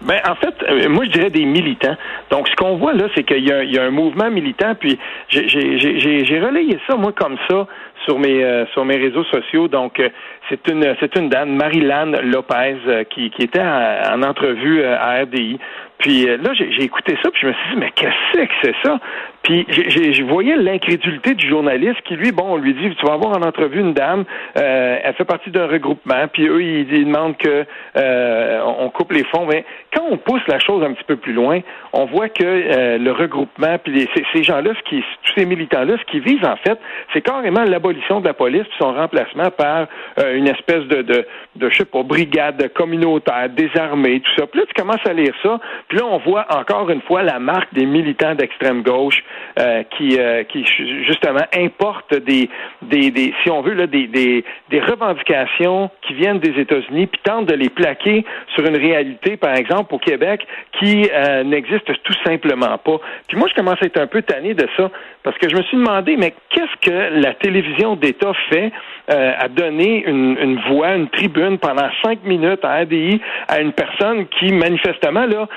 Ben, 0.00 0.20
en 0.28 0.34
fait, 0.36 0.54
euh, 0.62 0.88
moi, 0.88 1.04
je 1.04 1.10
dirais 1.10 1.30
des 1.30 1.44
militants. 1.44 1.96
Donc, 2.30 2.48
ce 2.48 2.54
qu'on 2.54 2.76
voit 2.76 2.92
là, 2.92 3.08
c'est 3.14 3.24
qu'il 3.24 3.44
y, 3.44 3.48
y, 3.48 3.78
a 3.78 3.82
un 3.82 3.90
mouvement 3.90 4.30
militant, 4.30 4.74
puis 4.78 4.98
j'ai 5.28 6.40
relayé 6.40 6.78
ça, 6.86 6.96
moi, 6.96 7.12
comme 7.12 7.36
ça, 7.48 7.66
sur 8.04 8.18
mes 8.18 8.44
euh, 8.44 8.64
sur 8.72 8.84
mes 8.84 8.96
réseaux 8.96 9.24
sociaux. 9.24 9.66
Donc, 9.66 9.98
euh, 9.98 10.08
c'est 10.48 10.68
une 10.68 10.94
c'est 11.00 11.16
une 11.16 11.28
dame, 11.28 11.50
Marilyn 11.56 12.12
Lopez, 12.22 13.06
qui, 13.10 13.30
qui 13.30 13.42
était 13.42 13.60
en, 13.60 14.22
entrevue 14.22 14.84
à 14.84 15.22
RDI. 15.22 15.58
Puis 15.98 16.26
là, 16.26 16.52
j'ai 16.54 16.82
écouté 16.82 17.16
ça, 17.22 17.30
puis 17.30 17.40
je 17.42 17.46
me 17.48 17.52
suis 17.52 17.70
dit, 17.70 17.76
mais 17.80 17.90
qu'est-ce 17.90 18.38
que 18.38 18.54
c'est 18.62 18.74
ça? 18.84 18.98
Puis 19.42 19.66
je 19.68 20.22
voyais 20.24 20.56
l'incrédulité 20.56 21.34
du 21.34 21.48
journaliste 21.48 22.02
qui, 22.04 22.16
lui, 22.16 22.32
bon, 22.32 22.44
on 22.48 22.56
lui 22.56 22.74
dit, 22.74 22.94
tu 22.96 23.06
vas 23.06 23.14
avoir 23.14 23.36
en 23.36 23.42
entrevue 23.42 23.80
une 23.80 23.94
dame, 23.94 24.24
euh, 24.58 24.98
elle 25.02 25.14
fait 25.14 25.24
partie 25.24 25.50
d'un 25.50 25.66
regroupement, 25.66 26.28
puis 26.32 26.46
eux, 26.46 26.62
ils, 26.62 27.04
demandent 27.06 27.36
que 27.36 27.64
euh, 27.96 28.60
on 28.64 28.90
coupe 28.90 29.12
les 29.12 29.24
fonds. 29.24 29.46
Mais 29.46 29.64
quand 29.94 30.04
on 30.10 30.18
pousse 30.18 30.42
la 30.48 30.58
chose 30.58 30.84
un 30.84 30.92
petit 30.92 31.04
peu 31.04 31.16
plus 31.16 31.32
loin, 31.32 31.60
on 31.92 32.04
voit 32.04 32.28
que 32.28 32.44
euh, 32.44 32.98
le 32.98 33.10
regroupement, 33.12 33.78
puis 33.78 34.06
ces, 34.34 34.42
gens-là, 34.42 34.72
qui, 34.84 35.02
tous 35.22 35.32
ces 35.34 35.46
militants-là, 35.46 35.96
ce 35.98 36.04
qu'ils 36.10 36.22
visent, 36.22 36.44
en 36.44 36.56
fait, 36.56 36.78
c'est 37.14 37.22
carrément 37.22 37.64
l'abolition 37.64 38.20
de 38.20 38.26
la 38.26 38.34
police, 38.34 38.64
puis 38.64 38.76
son 38.78 38.92
remplacement 38.92 39.50
par 39.50 39.86
une 40.34 40.48
espèce 40.48 40.84
de, 40.84 41.02
de, 41.02 41.26
de, 41.56 41.70
je 41.70 41.76
sais 41.78 41.84
pas, 41.84 42.02
brigade 42.02 42.70
communautaire, 42.74 43.48
désarmée, 43.48 44.20
tout 44.20 44.30
ça. 44.36 44.46
Puis 44.46 44.60
là, 44.60 44.66
tu 44.66 44.74
commences 44.74 45.06
à 45.06 45.12
lire 45.12 45.32
ça, 45.42 45.58
puis 45.88 45.98
là, 45.98 46.04
on 46.06 46.18
voit 46.18 46.46
encore 46.50 46.90
une 46.90 47.00
fois 47.00 47.22
la 47.22 47.38
marque 47.38 47.72
des 47.72 47.86
militants 47.86 48.34
d'extrême 48.34 48.82
gauche 48.82 49.24
euh, 49.58 49.82
qui, 49.96 50.18
euh, 50.18 50.44
qui 50.44 50.64
justement 51.06 51.44
importe 51.54 52.14
des, 52.14 52.50
des, 52.82 53.10
des, 53.10 53.32
si 53.42 53.50
on 53.50 53.62
veut, 53.62 53.72
là, 53.72 53.86
des, 53.86 54.06
des, 54.06 54.44
des 54.68 54.80
revendications 54.80 55.90
qui 56.02 56.12
viennent 56.12 56.40
des 56.40 56.60
États-Unis, 56.60 57.06
puis 57.06 57.20
tentent 57.24 57.46
de 57.46 57.54
les 57.54 57.70
plaquer 57.70 58.24
sur 58.54 58.66
une 58.66 58.76
réalité, 58.76 59.38
par 59.38 59.56
exemple, 59.56 59.94
au 59.94 59.98
Québec, 59.98 60.46
qui 60.78 61.08
euh, 61.10 61.42
n'existe 61.44 61.90
tout 62.02 62.14
simplement 62.22 62.76
pas. 62.76 62.98
Puis 63.26 63.38
moi, 63.38 63.48
je 63.48 63.54
commence 63.54 63.80
à 63.80 63.86
être 63.86 64.00
un 64.00 64.06
peu 64.06 64.20
tanné 64.20 64.52
de 64.52 64.68
ça, 64.76 64.90
parce 65.22 65.38
que 65.38 65.48
je 65.48 65.56
me 65.56 65.62
suis 65.62 65.78
demandé, 65.78 66.16
mais 66.18 66.34
qu'est-ce 66.50 66.90
que 66.90 67.20
la 67.20 67.32
télévision 67.32 67.96
d'État 67.96 68.32
fait 68.50 68.72
à 69.10 69.48
donner 69.48 70.04
une, 70.06 70.36
une 70.38 70.60
voix, 70.68 70.94
une 70.94 71.08
tribune 71.08 71.56
pendant 71.56 71.88
cinq 72.04 72.22
minutes 72.24 72.62
à 72.62 72.72
ADI 72.72 73.22
à 73.48 73.60
une 73.60 73.72
personne 73.72 74.26
qui, 74.38 74.52
manifestement, 74.52 75.24
là, 75.24 75.48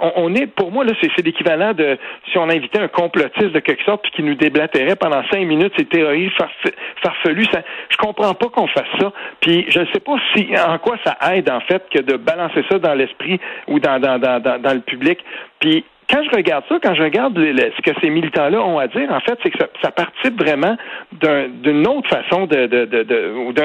on, 0.00 0.12
on, 0.16 0.34
est, 0.34 0.46
pour 0.46 0.70
moi, 0.70 0.84
là, 0.84 0.92
c'est 1.00 1.24
l'équivalent 1.24 1.72
de 1.72 1.98
si 2.30 2.38
on 2.38 2.48
invitait 2.48 2.80
un 2.80 2.88
complotiste 2.88 3.52
de 3.52 3.60
quelque 3.60 3.82
sorte 3.84 4.02
puis 4.02 4.12
qui 4.12 4.22
nous 4.22 4.34
déblatérait 4.34 4.96
pendant 4.96 5.22
cinq 5.30 5.46
minutes 5.46 5.72
ces 5.76 5.84
théories 5.84 6.30
farfelues. 7.02 7.46
Ça, 7.52 7.62
je 7.88 7.96
comprends 7.96 8.34
pas 8.34 8.48
qu'on 8.48 8.66
fasse 8.66 8.88
ça. 9.00 9.12
Puis 9.40 9.66
je 9.68 9.80
ne 9.80 9.86
sais 9.86 10.00
pas 10.00 10.16
si 10.34 10.48
en 10.58 10.78
quoi 10.78 10.96
ça 11.04 11.16
aide 11.32 11.50
en 11.50 11.60
fait 11.60 11.82
que 11.90 12.00
de 12.00 12.16
balancer 12.16 12.64
ça 12.70 12.78
dans 12.78 12.94
l'esprit 12.94 13.40
ou 13.68 13.80
dans, 13.80 13.98
dans, 13.98 14.18
dans, 14.18 14.40
dans, 14.40 14.74
le 14.74 14.80
public. 14.80 15.18
Puis 15.60 15.84
quand 16.10 16.22
je 16.24 16.36
regarde 16.36 16.64
ça, 16.68 16.78
quand 16.82 16.94
je 16.94 17.02
regarde 17.02 17.38
ce 17.38 17.82
que 17.82 17.98
ces 18.00 18.10
militants-là 18.10 18.60
ont 18.60 18.78
à 18.78 18.86
dire, 18.88 19.10
en 19.10 19.20
fait, 19.20 19.38
c'est 19.42 19.50
que 19.50 19.58
ça, 19.58 19.90
participe 19.90 20.40
vraiment 20.40 20.76
d'une 21.12 21.86
autre 21.86 22.08
façon 22.08 22.46
de, 22.46 22.66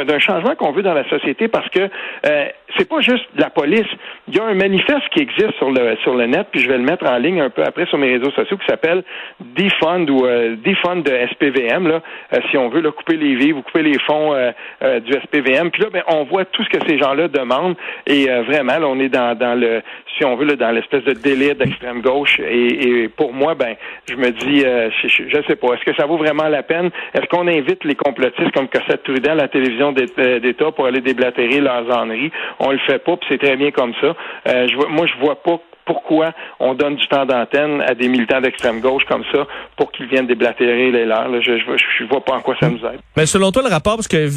d'un 0.03 0.19
changement 0.19 0.55
qu'on 0.55 0.71
veut 0.71 0.83
dans 0.83 0.93
la 0.93 1.07
société 1.09 1.47
parce 1.47 1.67
que 1.69 1.79
euh, 1.79 2.45
c'est 2.77 2.87
pas 2.87 3.01
juste 3.01 3.25
la 3.37 3.49
police. 3.49 3.87
Il 4.27 4.35
y 4.35 4.39
a 4.39 4.45
un 4.45 4.53
manifeste 4.53 5.07
qui 5.13 5.21
existe 5.21 5.55
sur 5.57 5.71
le 5.71 5.95
sur 6.03 6.15
le 6.15 6.25
net, 6.27 6.47
puis 6.51 6.61
je 6.61 6.69
vais 6.69 6.77
le 6.77 6.83
mettre 6.83 7.05
en 7.09 7.17
ligne 7.17 7.41
un 7.41 7.49
peu 7.49 7.63
après 7.63 7.85
sur 7.87 7.97
mes 7.97 8.17
réseaux 8.17 8.31
sociaux, 8.31 8.57
qui 8.57 8.65
s'appelle 8.67 9.03
Defund 9.39 10.09
ou 10.09 10.25
euh, 10.25 10.55
Defund 10.57 11.03
de 11.03 11.11
SPVM. 11.31 11.87
Là, 11.87 12.01
euh, 12.33 12.39
si 12.49 12.57
on 12.57 12.69
veut 12.69 12.81
là, 12.81 12.91
couper 12.91 13.17
les 13.17 13.35
vies 13.35 13.53
ou 13.53 13.61
couper 13.61 13.83
les 13.83 13.97
fonds 13.99 14.35
du 14.81 15.11
SPVM. 15.11 15.71
Puis 15.71 15.83
là, 15.83 15.89
ben, 15.91 16.03
on 16.07 16.23
voit 16.25 16.45
tout 16.45 16.63
ce 16.63 16.69
que 16.69 16.85
ces 16.87 16.97
gens-là 16.97 17.27
demandent. 17.27 17.75
Et 18.05 18.27
vraiment, 18.27 18.77
là, 18.77 18.87
on 18.87 18.99
est 18.99 19.09
dans, 19.09 19.37
dans 19.37 19.59
le, 19.59 19.81
si 20.17 20.25
on 20.25 20.35
veut, 20.35 20.45
là, 20.45 20.55
dans 20.55 20.71
l'espèce 20.71 21.03
de 21.03 21.13
délai 21.13 21.53
d'extrême 21.53 22.01
gauche. 22.01 22.26
Et, 22.39 23.03
et, 23.03 23.09
pour 23.09 23.33
moi, 23.33 23.55
ben, 23.55 23.75
je 24.09 24.15
me 24.15 24.31
dis, 24.31 24.61
je, 24.61 25.27
je, 25.29 25.47
sais 25.47 25.55
pas, 25.55 25.73
est-ce 25.73 25.85
que 25.85 25.95
ça 25.95 26.05
vaut 26.05 26.17
vraiment 26.17 26.47
la 26.47 26.63
peine? 26.63 26.89
Est-ce 27.13 27.27
qu'on 27.27 27.47
invite 27.47 27.83
les 27.83 27.95
complotistes 27.95 28.51
comme 28.51 28.67
Cossette 28.67 29.03
Trudel 29.03 29.31
à 29.31 29.35
la 29.43 29.47
télévision 29.47 29.91
d'État 29.91 30.71
pour 30.71 30.85
aller 30.85 31.01
déblatérer 31.01 31.59
leurs 31.59 31.91
âneries 31.91 32.31
on 32.59 32.71
le 32.71 32.79
fait 32.79 32.99
pas, 32.99 33.17
puis 33.17 33.27
c'est 33.29 33.37
très 33.37 33.55
bien 33.55 33.71
comme 33.71 33.93
ça. 34.01 34.15
Euh, 34.47 34.67
je, 34.67 34.75
moi, 34.87 35.05
je 35.05 35.19
vois 35.19 35.41
pas 35.41 35.59
pourquoi 35.87 36.33
on 36.59 36.75
donne 36.75 36.97
du 36.97 37.07
temps 37.07 37.25
d'antenne 37.25 37.81
à 37.81 37.95
des 37.95 38.09
militants 38.09 38.41
d'extrême 38.41 38.81
gauche 38.81 39.03
comme 39.07 39.23
ça 39.31 39.47
pour 39.77 39.91
qu'ils 39.91 40.07
viennent 40.07 40.27
déblatérer 40.27 40.91
les 40.91 41.05
leurs. 41.05 41.41
Je, 41.41 41.57
je, 41.57 42.03
vois 42.03 42.23
pas 42.23 42.33
en 42.33 42.41
quoi 42.41 42.55
ça 42.59 42.69
nous 42.69 42.77
aide. 42.79 42.99
Mais 43.15 43.25
selon 43.25 43.51
toi, 43.51 43.63
le 43.63 43.69
rapport, 43.69 43.95
parce 43.95 44.07
que 44.07 44.27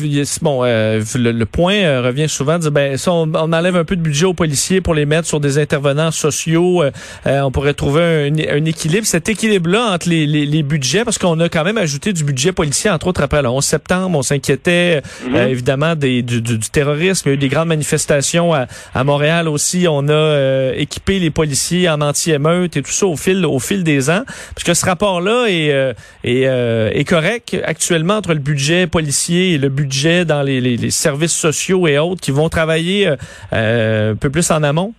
bon, 0.42 0.61
euh, 0.64 1.02
le, 1.16 1.45
point 1.45 1.75
euh, 1.75 2.02
revient 2.02 2.28
souvent, 2.28 2.59
dire, 2.59 2.71
ben, 2.71 2.97
si 2.97 3.09
on, 3.09 3.35
enlève 3.35 3.76
un 3.76 3.85
peu 3.85 3.97
de 3.97 4.00
budget 4.00 4.26
aux 4.26 4.35
policiers 4.35 4.80
pour 4.80 4.95
les 4.95 5.07
mettre 5.07 5.26
sur 5.26 5.40
des 5.40 5.59
intervenants 5.59 6.12
sociaux, 6.12 6.85
on 7.26 7.50
pourrait 7.50 7.75
trouver 7.75 8.33
un, 8.50 8.64
équilibre. 8.64 9.07
Cet 9.07 9.28
équilibre-là 9.28 9.92
entre 9.95 10.09
les, 10.09 10.26
les, 10.26 10.62
budgets, 10.62 11.04
parce 11.04 11.19
qu'on 11.19 11.40
a 11.40 11.49
quand 11.49 11.64
même 11.64 11.78
ajouté 11.78 12.12
du 12.12 12.23
budget 12.23 12.52
policier, 12.52 12.90
entre 12.90 13.09
autres 13.09 13.23
après 13.23 13.42
le 13.42 13.49
11 13.49 13.64
septembre, 13.64 14.19
on 14.19 14.23
s'inquiétait 14.23 15.00
mm-hmm. 15.00 15.49
évidemment 15.49 15.97
des, 15.97 16.23
du, 16.23 16.40
du, 16.40 16.59
terrorisme, 16.71 17.28
il 17.28 17.30
y 17.30 17.33
a 17.33 17.35
eu 17.35 17.38
des 17.38 17.49
grandes 17.49 17.69
manifestations 17.69 18.54
à, 18.54 18.66
à 18.95 19.02
Montréal 19.02 19.49
aussi. 19.49 19.87
On 19.88 20.09
a 20.09 20.73
équipé 20.76 21.19
les 21.19 21.30
policiers 21.30 21.39
en 21.88 22.00
anti-émeute 22.00 22.76
et 22.76 22.82
tout 22.82 22.90
ça 22.90 23.06
au 23.06 23.16
fil 23.16 23.44
au 23.47 23.59
fil 23.59 23.85
des 23.85 24.11
ans. 24.11 24.23
Parce 24.54 24.64
que 24.64 24.75
ce 24.75 24.87
rapport-là 24.87 25.47
est, 25.49 25.73
euh, 25.73 25.92
euh, 26.26 26.90
est, 26.92 27.09
correct 27.09 27.56
actuellement 27.64 28.14
entre 28.14 28.32
le 28.32 28.40
budget 28.40 28.87
policier 28.87 29.54
et 29.54 29.59
le 29.59 29.68
budget 29.68 30.25
dans 30.25 30.42
les, 30.42 30.90
services 30.90 31.37
sociaux 31.37 31.87
et 31.87 31.99
autres 31.99 32.20
qui 32.20 32.30
vont 32.30 32.49
travailler 32.49 33.09
un 33.52 34.14
peu 34.16 34.30
plus 34.30 34.50
en 34.50 34.62
amont? 34.62 34.94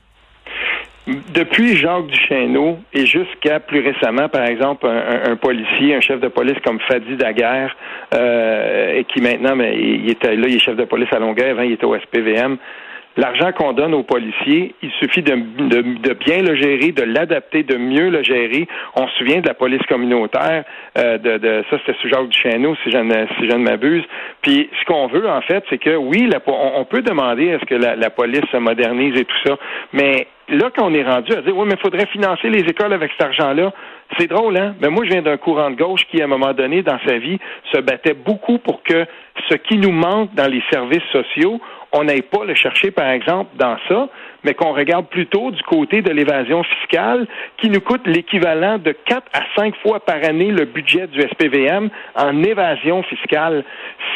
Depuis 1.07 1.75
Jacques 1.77 2.07
Duchesneau 2.07 2.77
et 2.93 3.07
jusqu'à 3.07 3.59
plus 3.59 3.79
récemment, 3.79 4.29
par 4.29 4.45
exemple, 4.45 4.87
un, 4.87 5.35
policier, 5.35 5.95
un 5.95 6.01
chef 6.01 6.19
de 6.19 6.27
police 6.27 6.57
comme 6.63 6.79
Fadi 6.81 7.15
Daguerre, 7.15 7.75
euh, 8.13 8.93
et 8.93 9.03
qui 9.05 9.19
maintenant, 9.19 9.55
mais 9.55 9.75
il 9.77 10.09
était 10.11 10.35
là, 10.35 10.47
il 10.47 10.55
est 10.55 10.59
chef 10.59 10.75
de 10.75 10.85
police 10.85 11.11
à 11.11 11.17
Longueuil, 11.17 11.49
avant 11.49 11.63
il 11.63 11.71
était 11.71 11.85
au 11.85 11.97
SPVM. 11.97 12.57
L'argent 13.17 13.51
qu'on 13.51 13.73
donne 13.73 13.93
aux 13.93 14.03
policiers, 14.03 14.73
il 14.81 14.91
suffit 14.91 15.21
de, 15.21 15.35
de, 15.35 15.81
de 15.99 16.13
bien 16.13 16.41
le 16.41 16.55
gérer, 16.55 16.91
de 16.93 17.03
l'adapter, 17.03 17.63
de 17.63 17.75
mieux 17.75 18.09
le 18.09 18.23
gérer. 18.23 18.67
On 18.95 19.07
se 19.07 19.17
souvient 19.17 19.41
de 19.41 19.47
la 19.47 19.53
police 19.53 19.81
communautaire, 19.89 20.63
euh, 20.97 21.17
de, 21.17 21.37
de, 21.37 21.63
ça 21.69 21.77
c'était 21.79 21.97
sous 22.01 22.07
Jacques 22.07 22.29
Duchesneau, 22.29 22.75
si 22.83 22.91
je 22.91 22.97
ne, 22.97 23.25
si 23.37 23.49
je 23.49 23.55
ne 23.55 23.63
m'abuse. 23.63 24.03
Puis 24.41 24.69
ce 24.79 24.85
qu'on 24.85 25.07
veut, 25.07 25.29
en 25.29 25.41
fait, 25.41 25.63
c'est 25.69 25.77
que 25.77 25.95
oui, 25.95 26.29
la, 26.31 26.39
on, 26.47 26.85
peut 26.85 27.01
demander 27.01 27.51
à 27.51 27.59
ce 27.59 27.65
que 27.65 27.75
la, 27.75 27.95
la 27.97 28.09
police 28.09 28.45
se 28.51 28.57
modernise 28.57 29.19
et 29.19 29.25
tout 29.25 29.37
ça, 29.45 29.57
mais 29.91 30.27
là, 30.47 30.69
quand 30.75 30.85
on 30.85 30.93
est 30.93 31.03
rendu 31.03 31.33
à 31.33 31.41
dire, 31.41 31.55
oui, 31.55 31.65
mais 31.67 31.75
il 31.77 31.81
faudrait 31.81 32.07
financer 32.07 32.49
les 32.49 32.61
écoles 32.61 32.93
avec 32.93 33.11
cet 33.11 33.27
argent-là, 33.27 33.73
c'est 34.17 34.27
drôle, 34.27 34.57
hein? 34.57 34.75
Mais 34.81 34.89
moi, 34.89 35.05
je 35.05 35.11
viens 35.11 35.21
d'un 35.21 35.37
courant 35.37 35.69
de 35.69 35.75
gauche 35.75 36.05
qui, 36.09 36.21
à 36.21 36.25
un 36.25 36.27
moment 36.27 36.53
donné, 36.53 36.81
dans 36.81 36.99
sa 37.05 37.17
vie, 37.17 37.39
se 37.73 37.79
battait 37.79 38.13
beaucoup 38.13 38.57
pour 38.57 38.83
que 38.83 39.05
ce 39.49 39.55
qui 39.55 39.77
nous 39.77 39.91
manque 39.91 40.33
dans 40.35 40.51
les 40.51 40.61
services 40.71 41.03
sociaux, 41.11 41.61
on 41.93 42.03
n'aille 42.03 42.21
pas 42.21 42.45
le 42.45 42.55
chercher, 42.55 42.91
par 42.91 43.09
exemple, 43.09 43.51
dans 43.57 43.77
ça, 43.87 44.09
mais 44.43 44.53
qu'on 44.53 44.73
regarde 44.73 45.07
plutôt 45.07 45.51
du 45.51 45.61
côté 45.63 46.01
de 46.01 46.11
l'évasion 46.11 46.63
fiscale 46.63 47.27
qui 47.57 47.69
nous 47.69 47.81
coûte 47.81 48.05
l'équivalent 48.05 48.77
de 48.77 48.91
4 48.91 49.23
à 49.33 49.41
5 49.55 49.75
fois 49.77 49.99
par 49.99 50.23
année 50.23 50.51
le 50.51 50.65
budget 50.65 51.07
du 51.07 51.21
SPVM 51.21 51.89
en 52.15 52.43
évasion 52.43 53.03
fiscale. 53.03 53.63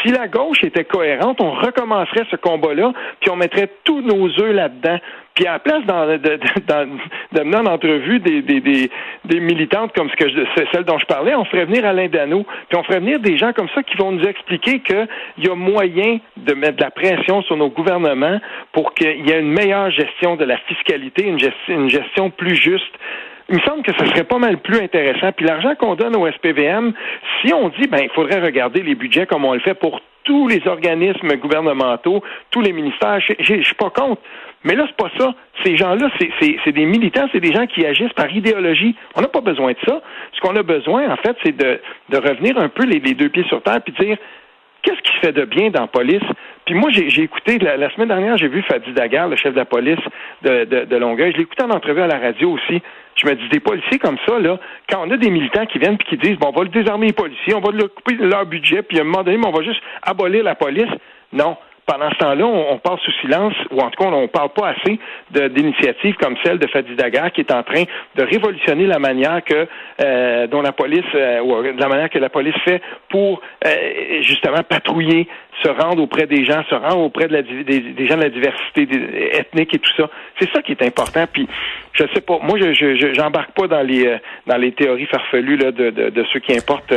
Si 0.01 0.12
la 0.12 0.27
gauche 0.27 0.63
était 0.63 0.86
cohérente, 0.86 1.41
on 1.41 1.51
recommencerait 1.51 2.25
ce 2.32 2.36
combat-là, 2.36 2.94
puis 3.22 3.29
on 3.29 3.36
mettrait 3.36 3.70
tous 3.84 4.01
nos 4.01 4.27
œufs 4.39 4.53
là-dedans. 4.53 5.00
Puis 5.36 5.46
à 5.48 5.53
la 5.53 5.60
place 5.60 5.84
de, 5.84 6.17
de, 6.17 6.39
de, 7.34 7.44
mener 7.44 7.58
en 7.58 7.65
entrevue 7.65 8.20
des, 8.20 8.41
des, 8.41 8.62
des, 8.62 8.89
des, 9.25 9.39
militantes 9.41 9.91
comme 9.94 10.10
ce 10.10 10.15
que 10.15 10.29
je, 10.29 10.39
celle 10.72 10.86
dont 10.86 10.98
je 10.98 11.05
parlais, 11.05 11.36
on 11.36 11.44
ferait 11.44 11.65
venir 11.65 11.86
Alain 11.86 12.08
Dano, 12.08 12.46
puis 12.70 12.79
on 12.79 12.84
ferait 12.84 13.01
venir 13.01 13.20
des 13.20 13.38
gens 13.38 13.51
comme 13.51 13.67
ça 13.75 13.84
qui 13.84 13.98
vont 13.98 14.13
nous 14.13 14.24
expliquer 14.24 14.79
qu'il 14.79 15.08
y 15.39 15.50
a 15.50 15.55
moyen 15.55 16.20
de 16.38 16.53
mettre 16.53 16.77
de 16.77 16.84
la 16.84 16.89
pression 16.89 17.41
sur 17.41 17.58
nos 17.58 17.67
gouvernements 17.67 18.39
pour 18.72 18.94
qu'il 18.94 19.27
y 19.27 19.32
ait 19.32 19.41
une 19.41 19.51
meilleure 19.51 19.91
gestion 19.91 20.14
de 20.22 20.45
la 20.45 20.57
fiscalité, 20.57 21.27
une 21.27 21.89
gestion, 21.89 22.29
plus 22.29 22.55
juste 22.55 22.95
il 23.50 23.55
me 23.55 23.62
semble 23.62 23.84
que 23.84 23.91
ce 23.98 24.05
serait 24.07 24.24
pas 24.24 24.39
mal 24.39 24.57
plus 24.57 24.79
intéressant. 24.79 25.31
Puis 25.31 25.45
l'argent 25.45 25.75
qu'on 25.75 25.95
donne 25.95 26.15
au 26.15 26.27
SPVM, 26.27 26.93
si 27.41 27.53
on 27.53 27.69
dit, 27.69 27.88
ben, 27.88 28.00
il 28.01 28.10
faudrait 28.10 28.39
regarder 28.39 28.81
les 28.81 28.95
budgets 28.95 29.27
comme 29.27 29.45
on 29.45 29.53
le 29.53 29.60
fait 29.60 29.75
pour 29.75 30.01
tous 30.24 30.48
les 30.48 30.67
organismes 30.67 31.36
gouvernementaux, 31.36 32.24
tous 32.50 32.62
les 32.62 32.74
ministères, 32.74 33.19
je 33.19 33.62
suis 33.62 33.75
pas 33.75 33.91
contre. 33.91 34.22
Mais 34.63 34.74
là, 34.74 34.86
c'est 34.88 34.95
pas 34.95 35.12
ça. 35.19 35.36
Ces 35.63 35.77
gens-là, 35.77 36.10
c'est 36.19 36.72
des 36.72 36.86
militants, 36.86 37.27
c'est 37.31 37.39
des 37.39 37.53
gens 37.53 37.67
qui 37.67 37.86
agissent 37.86 38.13
par 38.13 38.31
idéologie. 38.31 38.95
On 39.15 39.22
n'a 39.22 39.27
pas 39.27 39.41
besoin 39.41 39.74
de 39.74 39.77
ça. 39.88 40.01
Ce 40.34 40.41
qu'on 40.41 40.55
a 40.55 40.63
besoin, 40.63 41.07
en 41.12 41.17
fait, 41.17 41.38
c'est 41.43 41.55
de, 41.55 41.79
de 42.10 42.17
revenir 42.17 42.57
un 42.57 42.69
peu 42.69 42.86
les, 42.86 43.00
les 43.00 43.13
deux 43.13 43.29
pieds 43.29 43.45
sur 43.48 43.62
terre 43.62 43.81
puis 43.84 43.93
dire 44.00 44.17
qu'est-ce 44.81 45.01
qui 45.01 45.13
se 45.13 45.19
fait 45.19 45.34
de 45.34 45.45
bien 45.45 45.69
dans 45.69 45.81
la 45.81 45.88
police? 45.88 46.24
Puis 46.65 46.74
moi, 46.74 46.89
j'ai 46.91 47.22
écouté, 47.22 47.60
la, 47.60 47.89
semaine 47.91 48.07
dernière, 48.07 48.38
j'ai 48.38 48.48
vu 48.48 48.63
Fadi 48.63 48.91
Daguerre, 48.93 49.27
le 49.27 49.36
chef 49.36 49.53
de 49.53 49.60
la 49.60 49.65
police 49.65 50.00
de, 50.41 50.65
de, 50.65 50.86
de 50.86 50.95
Longueuil. 50.98 51.31
Je 51.31 51.38
l'ai 51.38 51.43
écouté 51.43 51.63
en 51.63 51.69
entrevue 51.69 52.01
à 52.01 52.07
la 52.07 52.17
radio 52.17 52.51
aussi. 52.51 52.81
Je 53.15 53.27
me 53.27 53.36
dis, 53.36 53.48
des 53.50 53.60
policiers 53.60 54.00
comme 54.00 54.17
ça, 54.27 54.39
là, 54.39 54.57
quand 54.89 55.05
on 55.05 55.12
a 55.12 55.17
des 55.17 55.29
militants 55.29 55.65
qui 55.67 55.77
viennent 55.77 55.93
et 55.93 56.03
qui 56.03 56.17
disent, 56.17 56.38
bon, 56.38 56.51
on 56.53 56.57
va 56.57 56.63
le 56.63 56.69
désarmer 56.69 57.07
les 57.07 57.13
policiers, 57.13 57.53
on 57.53 57.62
va 57.62 57.72
leur 57.72 57.93
couper 57.93 58.15
leur 58.15 58.45
budget, 58.45 58.81
puis 58.81 58.98
à 58.98 59.01
un 59.01 59.05
moment 59.05 59.24
donné, 59.24 59.39
on 59.45 59.51
va 59.51 59.63
juste 59.63 59.81
abolir 60.01 60.43
la 60.43 60.55
police. 60.55 60.89
Non 61.31 61.55
pendant 61.86 62.10
ce 62.10 62.17
temps-là, 62.17 62.45
on, 62.45 62.77
passe 62.79 63.00
sous 63.01 63.12
silence, 63.22 63.53
ou 63.72 63.79
en 63.79 63.89
tout 63.89 64.03
cas, 64.03 64.10
on 64.10 64.24
ne 64.24 64.27
parle 64.27 64.50
pas 64.50 64.69
assez 64.69 65.00
d'initiatives 65.29 66.15
comme 66.15 66.36
celle 66.43 66.57
de 66.57 66.67
Fadi 66.67 66.95
Daguerre 66.95 67.31
qui 67.31 67.41
est 67.41 67.51
en 67.51 67.63
train 67.63 67.84
de 68.15 68.24
révolutionner 68.24 68.88
la 68.88 69.00
manière 69.00 69.43
que 69.43 69.67
euh, 70.01 70.48
dont 70.48 70.62
la 70.62 70.72
police, 70.72 71.05
euh, 71.13 71.41
ou 71.41 71.62
la 71.62 71.88
manière 71.88 72.10
que 72.10 72.17
la 72.17 72.29
police 72.29 72.55
fait 72.63 72.81
pour 73.10 73.41
euh, 73.65 74.22
justement 74.22 74.63
patrouiller, 74.67 75.27
se 75.64 75.70
rendre 75.70 76.02
auprès 76.02 76.28
des 76.28 76.46
gens, 76.46 76.64
se 76.70 76.76
rendre 76.76 77.00
auprès 77.00 77.28
de 77.28 77.34
la, 77.34 77.42
des, 77.42 78.08
gens 78.08 78.18
de 78.18 78.24
la 78.24 78.30
diversité 78.30 78.88
ethnique 79.32 79.74
et 79.74 79.80
tout 79.80 79.92
ça. 79.98 80.10
C'est 80.40 80.50
ça 80.52 80.62
qui 80.62 80.72
est 80.72 80.84
important. 80.84 81.26
Puis, 81.32 81.48
je 81.94 82.04
sais 82.14 82.22
pas, 82.22 82.40
moi, 82.42 82.60
je 82.60 83.14
j'embarque 83.14 83.52
pas 83.52 83.68
dans 83.68 83.82
les 83.82 84.18
dans 84.48 84.58
les 84.58 84.74
théories 84.74 85.06
farfelues 85.06 85.58
de, 85.58 85.72
de, 85.72 86.26
ceux 86.34 86.40
qui 86.40 86.56
importent 86.56 86.94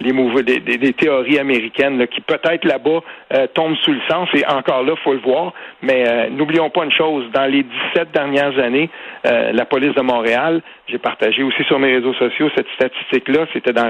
les 0.00 0.12
mouvements, 0.12 0.42
des, 0.42 0.92
théories 0.92 1.38
américaines 1.38 2.06
qui 2.08 2.20
peut-être 2.20 2.64
là-bas 2.64 3.00
euh, 3.32 3.46
tombent 3.54 3.76
sous 3.76 3.92
le 3.92 4.00
sens 4.08 4.28
et 4.34 4.44
encore 4.46 4.82
là, 4.82 4.94
faut 5.02 5.12
le 5.12 5.20
voir. 5.20 5.52
Mais 5.82 6.06
euh, 6.06 6.28
n'oublions 6.30 6.70
pas 6.70 6.84
une 6.84 6.92
chose, 6.92 7.24
dans 7.32 7.46
les 7.46 7.62
17 7.94 8.12
dernières 8.12 8.58
années, 8.58 8.90
euh, 9.26 9.52
la 9.52 9.64
police 9.64 9.94
de 9.94 10.02
Montréal, 10.02 10.60
j'ai 10.88 10.98
partagé 10.98 11.42
aussi 11.42 11.64
sur 11.64 11.78
mes 11.78 11.94
réseaux 11.94 12.14
sociaux 12.14 12.48
cette 12.54 12.68
statistique-là, 12.74 13.46
c'était 13.52 13.72
dans 13.72 13.88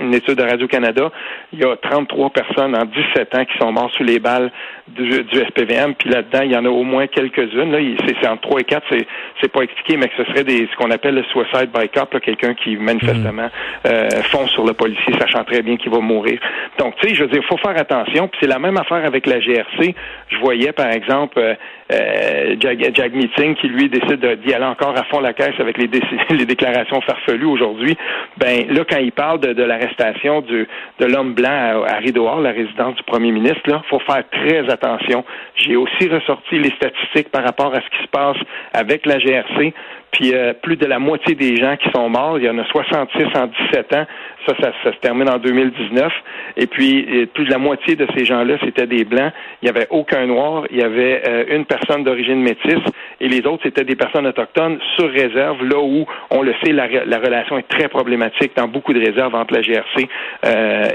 une 0.00 0.14
étude 0.14 0.36
de 0.36 0.42
Radio-Canada, 0.42 1.12
il 1.52 1.60
y 1.60 1.64
a 1.64 1.76
33 1.76 2.30
personnes 2.30 2.74
en 2.74 2.84
17 2.84 3.34
ans 3.36 3.43
qui 3.44 3.56
sont 3.58 3.72
mortes 3.72 3.94
sous 3.94 4.04
les 4.04 4.18
balles 4.18 4.50
du, 4.88 5.22
du 5.24 5.38
SPVM, 5.38 5.94
puis 5.94 6.10
là-dedans, 6.10 6.42
il 6.42 6.52
y 6.52 6.56
en 6.56 6.64
a 6.64 6.68
au 6.68 6.82
moins 6.82 7.06
quelques-unes. 7.06 7.72
Là, 7.72 7.78
c'est 8.06 8.28
entre 8.28 8.42
3 8.42 8.60
et 8.60 8.64
4, 8.64 8.86
c'est, 8.90 9.06
c'est 9.40 9.52
pas 9.52 9.62
expliqué, 9.62 9.96
mais 9.96 10.08
que 10.08 10.16
ce 10.16 10.24
serait 10.30 10.44
des, 10.44 10.68
ce 10.70 10.76
qu'on 10.76 10.90
appelle 10.90 11.14
le 11.14 11.24
suicide 11.24 11.70
by 11.72 11.88
cop, 11.88 12.18
quelqu'un 12.20 12.54
qui 12.54 12.76
manifestement 12.76 13.48
euh, 13.86 14.08
fonce 14.30 14.50
sur 14.50 14.64
le 14.64 14.72
policier, 14.72 15.14
sachant 15.18 15.44
très 15.44 15.62
bien 15.62 15.76
qu'il 15.76 15.90
va 15.90 16.00
mourir. 16.00 16.38
Donc, 16.78 16.94
tu 16.96 17.08
sais, 17.08 17.14
je 17.14 17.22
veux 17.22 17.28
dire, 17.28 17.40
il 17.42 17.46
faut 17.46 17.58
faire 17.58 17.78
attention, 17.78 18.28
puis 18.28 18.38
c'est 18.42 18.48
la 18.48 18.58
même 18.58 18.76
affaire 18.76 19.04
avec 19.04 19.26
la 19.26 19.40
GRC. 19.40 19.94
Je 20.28 20.38
voyais, 20.38 20.72
par 20.72 20.90
exemple, 20.90 21.38
euh, 21.38 21.54
euh, 21.92 22.56
Jack, 22.60 23.12
Meeting 23.12 23.54
qui 23.56 23.68
lui 23.68 23.88
décide 23.88 24.24
d'y 24.42 24.54
aller 24.54 24.64
encore 24.64 24.96
à 24.96 25.04
fond 25.04 25.20
la 25.20 25.32
caisse 25.32 25.58
avec 25.58 25.78
les, 25.78 25.88
les 26.30 26.46
déclarations 26.46 27.00
farfelues 27.02 27.46
aujourd'hui. 27.46 27.96
Ben 28.38 28.66
là, 28.70 28.84
quand 28.88 28.98
il 28.98 29.12
parle 29.12 29.40
de, 29.40 29.62
l'arrestation 29.62 30.40
de 30.40 30.66
l'homme 31.00 31.34
blanc 31.34 31.84
à, 31.84 31.94
à 31.94 31.96
Rideau 31.98 32.24
la 32.40 32.52
résidence 32.52 32.96
du 32.96 33.02
premier 33.02 33.32
ministre, 33.32 33.60
là, 33.66 33.82
faut 33.88 34.00
faire 34.00 34.22
très 34.30 34.68
attention. 34.70 35.24
J'ai 35.56 35.76
aussi 35.76 36.08
ressorti 36.08 36.58
les 36.58 36.70
statistiques 36.70 37.30
par 37.30 37.44
rapport 37.44 37.74
à 37.74 37.80
ce 37.80 37.96
qui 37.96 38.02
se 38.02 38.08
passe 38.08 38.36
avec 38.72 39.06
la 39.06 39.18
GRC. 39.18 39.74
Puis 40.14 40.32
euh, 40.32 40.52
plus 40.62 40.76
de 40.76 40.86
la 40.86 41.00
moitié 41.00 41.34
des 41.34 41.56
gens 41.56 41.76
qui 41.76 41.90
sont 41.90 42.08
morts, 42.08 42.38
il 42.38 42.44
y 42.44 42.48
en 42.48 42.56
a 42.58 42.64
66 42.64 43.24
en 43.36 43.46
17 43.46 43.94
ans. 43.94 44.06
Ça, 44.46 44.54
ça, 44.60 44.92
se 44.92 44.98
termine 44.98 45.28
en 45.28 45.38
2019. 45.38 46.12
Et 46.56 46.66
puis 46.66 47.04
euh, 47.08 47.26
plus 47.26 47.46
de 47.46 47.50
la 47.50 47.58
moitié 47.58 47.96
de 47.96 48.06
ces 48.16 48.24
gens-là, 48.24 48.56
c'était 48.62 48.86
des 48.86 49.04
blancs. 49.04 49.32
Il 49.60 49.64
n'y 49.64 49.70
avait 49.70 49.88
aucun 49.90 50.26
noir. 50.26 50.64
Il 50.70 50.78
y 50.78 50.82
avait 50.82 51.22
euh, 51.26 51.56
une 51.56 51.64
personne 51.64 52.04
d'origine 52.04 52.40
métisse. 52.40 52.84
Et 53.20 53.28
les 53.28 53.40
autres, 53.46 53.62
c'était 53.64 53.84
des 53.84 53.96
personnes 53.96 54.26
autochtones 54.26 54.78
sur 54.96 55.10
réserve, 55.10 55.64
là 55.64 55.78
où, 55.80 56.04
on 56.30 56.42
le 56.42 56.54
sait, 56.62 56.72
la, 56.72 56.86
relation 57.18 57.58
est 57.58 57.68
très 57.68 57.88
problématique 57.88 58.52
dans 58.56 58.68
beaucoup 58.68 58.92
de 58.92 59.00
réserves 59.00 59.34
entre 59.34 59.54
la 59.54 59.62
GRC 59.62 60.08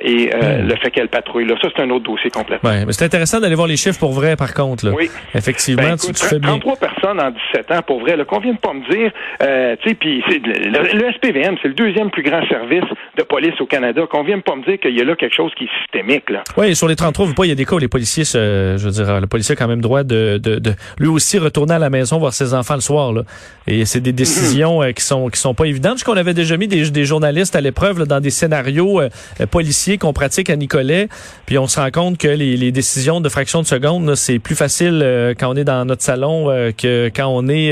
et 0.04 0.28
hmm. 0.28 0.68
le 0.68 0.76
fait 0.76 0.92
qu'elle 0.92 1.08
patrouille. 1.08 1.46
Là, 1.46 1.56
ça, 1.62 1.70
c'est 1.76 1.82
un 1.82 1.90
autre 1.90 2.06
dossier 2.06 2.30
complètement. 2.30 2.70
Ouais, 2.70 2.86
mais 2.86 2.92
c'est 2.92 3.06
intéressant 3.06 3.40
d'aller 3.40 3.56
voir 3.56 3.68
les 3.68 3.78
chiffres 3.78 4.00
pour 4.00 4.12
vrai, 4.12 4.36
par 4.36 4.54
contre. 4.54 4.86
Là. 4.86 4.92
Oui. 4.96 5.10
Effectivement, 5.34 5.82
ben, 5.82 5.98
tu, 5.98 6.14
fais 6.14 6.40
bien. 6.40 6.60
33 6.60 6.76
personnes 6.76 7.22
en 7.22 7.32
17 7.32 7.72
ans, 7.72 7.82
pour 7.82 8.02
vrai. 8.02 8.18
Là, 8.18 8.26
qu'on 8.26 8.40
vienne 8.40 8.58
pas 8.58 8.74
me 8.74 8.88
dire 8.92 9.09
euh, 9.42 9.76
puis 10.00 10.24
le, 10.28 11.12
SPVM, 11.14 11.56
c'est 11.62 11.68
le 11.68 11.74
deuxième 11.74 12.10
plus 12.10 12.24
grand 12.24 12.46
service 12.48 12.84
de 13.18 13.24
police 13.24 13.60
au 13.60 13.66
Canada. 13.66 14.02
Qu'on 14.10 14.24
vienne 14.24 14.42
pas 14.42 14.56
me 14.56 14.64
dire 14.64 14.80
qu'il 14.80 14.98
y 14.98 15.02
a 15.02 15.04
là 15.04 15.16
quelque 15.16 15.36
chose 15.36 15.52
qui 15.58 15.66
est 15.66 15.70
systémique. 15.82 16.30
Là. 16.30 16.44
Oui, 16.58 16.76
sur 16.76 16.88
les 16.88 16.96
33, 16.96 17.26
vous 17.26 17.34
il 17.44 17.50
y 17.50 17.52
a 17.52 17.56
des 17.56 17.66
cas 17.66 17.76
où 17.76 17.80
les 17.80 17.88
policiers, 17.88 18.24
je 18.24 18.78
veux 18.78 18.92
dire, 18.92 19.20
le 19.20 19.28
policier 19.28 19.54
a 19.54 19.56
quand 19.56 19.68
même 19.68 19.82
droit 19.82 20.04
de, 20.04 20.38
de, 20.38 20.74
lui 21.00 21.08
aussi 21.08 21.38
retourner 21.38 21.76
à 21.76 21.80
la 21.80 21.90
maison 21.90 22.20
voir 22.20 22.34
ses 22.34 22.54
enfants 22.54 22.76
le 22.76 22.82
soir. 22.82 23.14
Là. 23.14 23.24
Et 23.68 23.86
c'est 23.86 24.02
des 24.02 24.14
décisions 24.14 24.84
euh, 24.84 24.92
qui 24.92 25.04
sont 25.04 25.30
qui 25.30 25.40
sont 25.40 25.54
pas 25.54 25.66
évidentes. 25.66 26.04
Qu'on 26.04 26.18
avait 26.18 26.34
déjà 26.34 26.58
mis 26.58 26.68
des, 26.68 27.06
journalistes 27.06 27.56
à 27.56 27.62
l'épreuve 27.62 28.06
dans 28.06 28.20
des 28.20 28.30
scénarios 28.30 29.02
euh, 29.02 29.10
policiers 29.50 29.98
qu'on 29.98 30.14
pratique 30.14 30.50
à 30.50 30.56
Nicolet. 30.56 31.08
Puis 31.46 31.58
on 31.58 31.68
se 31.68 31.80
rend 31.80 31.92
compte 31.92 32.18
que 32.18 32.28
les, 32.28 32.58
les 32.58 32.72
décisions 32.72 33.22
de 33.22 33.30
fraction 33.30 33.62
de 33.62 33.68
seconde, 33.68 34.16
c'est 34.16 34.40
plus 34.40 34.56
facile 34.56 35.34
quand 35.40 35.52
on 35.52 35.56
est 35.56 35.64
dans 35.64 35.86
notre 35.86 36.04
salon 36.04 36.48
que 36.78 37.10
quand 37.16 37.28
on 37.28 37.48
est 37.48 37.72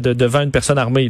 devant 0.00 0.40
une 0.40 0.50
personne 0.50 0.77
armée. 0.78 1.08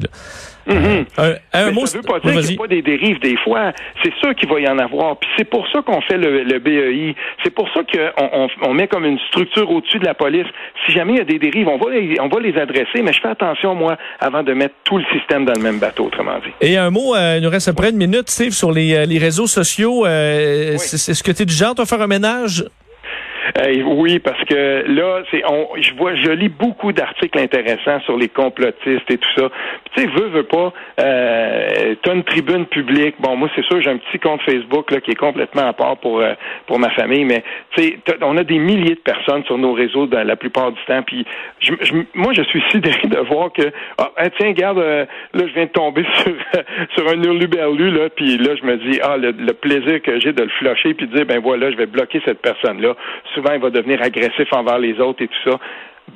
Mm-hmm. 0.68 1.38
Un, 1.54 1.70
mot, 1.70 1.86
ça 1.86 1.98
veut 1.98 2.04
pas 2.04 2.20
dire 2.20 2.40
qu'il 2.40 2.50
n'y 2.50 2.54
a 2.54 2.58
pas 2.58 2.66
des 2.66 2.82
dérives 2.82 3.18
des 3.20 3.36
fois. 3.38 3.72
C'est 4.02 4.12
sûr 4.16 4.34
qu'il 4.34 4.48
va 4.48 4.60
y 4.60 4.68
en 4.68 4.78
avoir. 4.78 5.16
Puis 5.18 5.30
c'est 5.38 5.48
pour 5.48 5.66
ça 5.68 5.80
qu'on 5.80 6.00
fait 6.02 6.18
le, 6.18 6.42
le 6.42 6.58
BEI. 6.58 7.14
C'est 7.42 7.54
pour 7.54 7.68
ça 7.72 7.80
qu'on 7.82 8.48
on, 8.62 8.74
met 8.74 8.86
comme 8.86 9.06
une 9.06 9.18
structure 9.28 9.70
au-dessus 9.70 9.98
de 9.98 10.04
la 10.04 10.14
police. 10.14 10.46
Si 10.84 10.92
jamais 10.92 11.14
il 11.14 11.18
y 11.18 11.22
a 11.22 11.24
des 11.24 11.38
dérives, 11.38 11.68
on 11.68 11.78
va, 11.78 11.90
les, 11.90 12.20
on 12.20 12.28
va 12.28 12.40
les 12.40 12.56
adresser, 12.58 13.02
mais 13.02 13.12
je 13.12 13.20
fais 13.20 13.28
attention, 13.28 13.74
moi, 13.74 13.96
avant 14.20 14.42
de 14.42 14.52
mettre 14.52 14.74
tout 14.84 14.98
le 14.98 15.04
système 15.12 15.46
dans 15.46 15.54
le 15.54 15.62
même 15.62 15.78
bateau, 15.78 16.06
autrement 16.06 16.38
dit. 16.44 16.52
Et 16.60 16.76
un 16.76 16.90
mot, 16.90 17.14
euh, 17.14 17.36
il 17.38 17.42
nous 17.42 17.50
reste 17.50 17.68
à 17.68 17.72
près 17.72 17.90
une 17.90 17.96
minute, 17.96 18.28
Steve, 18.28 18.52
sur 18.52 18.70
les, 18.70 18.94
euh, 18.94 19.06
les 19.06 19.18
réseaux 19.18 19.46
sociaux. 19.46 20.04
Euh, 20.04 20.74
Est-ce 20.74 21.22
que 21.22 21.32
tu 21.32 21.42
es 21.42 21.46
du 21.46 21.54
genre, 21.54 21.74
à 21.78 21.86
faire 21.86 22.02
un 22.02 22.06
ménage? 22.06 22.64
Oui, 23.84 24.18
parce 24.18 24.42
que 24.44 24.84
là, 24.86 25.22
c'est, 25.30 25.42
on, 25.48 25.68
je 25.80 25.94
vois, 25.94 26.14
je 26.14 26.30
lis 26.30 26.48
beaucoup 26.48 26.92
d'articles 26.92 27.38
intéressants 27.38 28.00
sur 28.00 28.16
les 28.16 28.28
complotistes 28.28 29.10
et 29.10 29.18
tout 29.18 29.30
ça. 29.36 29.50
tu 29.94 30.02
sais, 30.02 30.08
veux, 30.08 30.28
veux 30.28 30.44
pas, 30.44 30.72
euh, 31.00 31.94
t'as 32.02 32.14
une 32.14 32.24
tribune 32.24 32.66
publique. 32.66 33.16
Bon, 33.20 33.36
moi, 33.36 33.48
c'est 33.54 33.64
sûr, 33.64 33.80
j'ai 33.80 33.90
un 33.90 33.98
petit 33.98 34.18
compte 34.18 34.42
Facebook 34.42 34.90
là 34.90 35.00
qui 35.00 35.12
est 35.12 35.18
complètement 35.18 35.66
à 35.66 35.72
part 35.72 35.96
pour 35.98 36.20
euh, 36.20 36.34
pour 36.66 36.78
ma 36.78 36.90
famille, 36.90 37.24
mais 37.24 37.42
tu 37.76 37.82
sais, 37.82 37.98
on 38.22 38.36
a 38.36 38.44
des 38.44 38.58
milliers 38.58 38.94
de 38.94 39.00
personnes 39.00 39.44
sur 39.44 39.58
nos 39.58 39.72
réseaux 39.72 40.06
dans 40.06 40.26
la 40.26 40.36
plupart 40.36 40.72
du 40.72 40.80
temps. 40.86 41.02
Puis, 41.02 41.24
je, 41.60 41.72
moi, 42.14 42.32
je 42.32 42.42
suis 42.42 42.62
sidéré 42.70 43.08
de 43.08 43.18
voir 43.18 43.52
que, 43.52 43.70
ah, 43.98 44.10
tiens, 44.38 44.48
regarde, 44.48 44.78
euh, 44.78 45.04
là, 45.34 45.44
je 45.46 45.54
viens 45.54 45.66
de 45.66 45.70
tomber 45.70 46.04
sur 46.16 46.34
sur 46.96 47.08
un 47.08 47.22
hurluberlu 47.22 47.90
là, 47.90 48.08
puis 48.10 48.38
là, 48.38 48.54
je 48.56 48.64
me 48.64 48.76
dis, 48.76 48.98
ah, 49.02 49.16
le, 49.16 49.32
plaisir 49.52 50.00
que 50.02 50.20
j'ai 50.20 50.32
de 50.32 50.42
le 50.42 50.48
flusher 50.50 50.94
puis 50.94 51.06
de 51.06 51.16
dire, 51.16 51.26
ben 51.26 51.40
voilà, 51.40 51.70
je 51.70 51.76
vais 51.76 51.86
bloquer 51.86 52.20
cette 52.24 52.40
personne-là. 52.40 52.94
Souvent, 53.38 53.54
il 53.54 53.60
va 53.60 53.70
devenir 53.70 54.02
agressif 54.02 54.52
envers 54.52 54.80
les 54.80 54.98
autres 54.98 55.22
et 55.22 55.28
tout 55.28 55.50
ça 55.50 55.60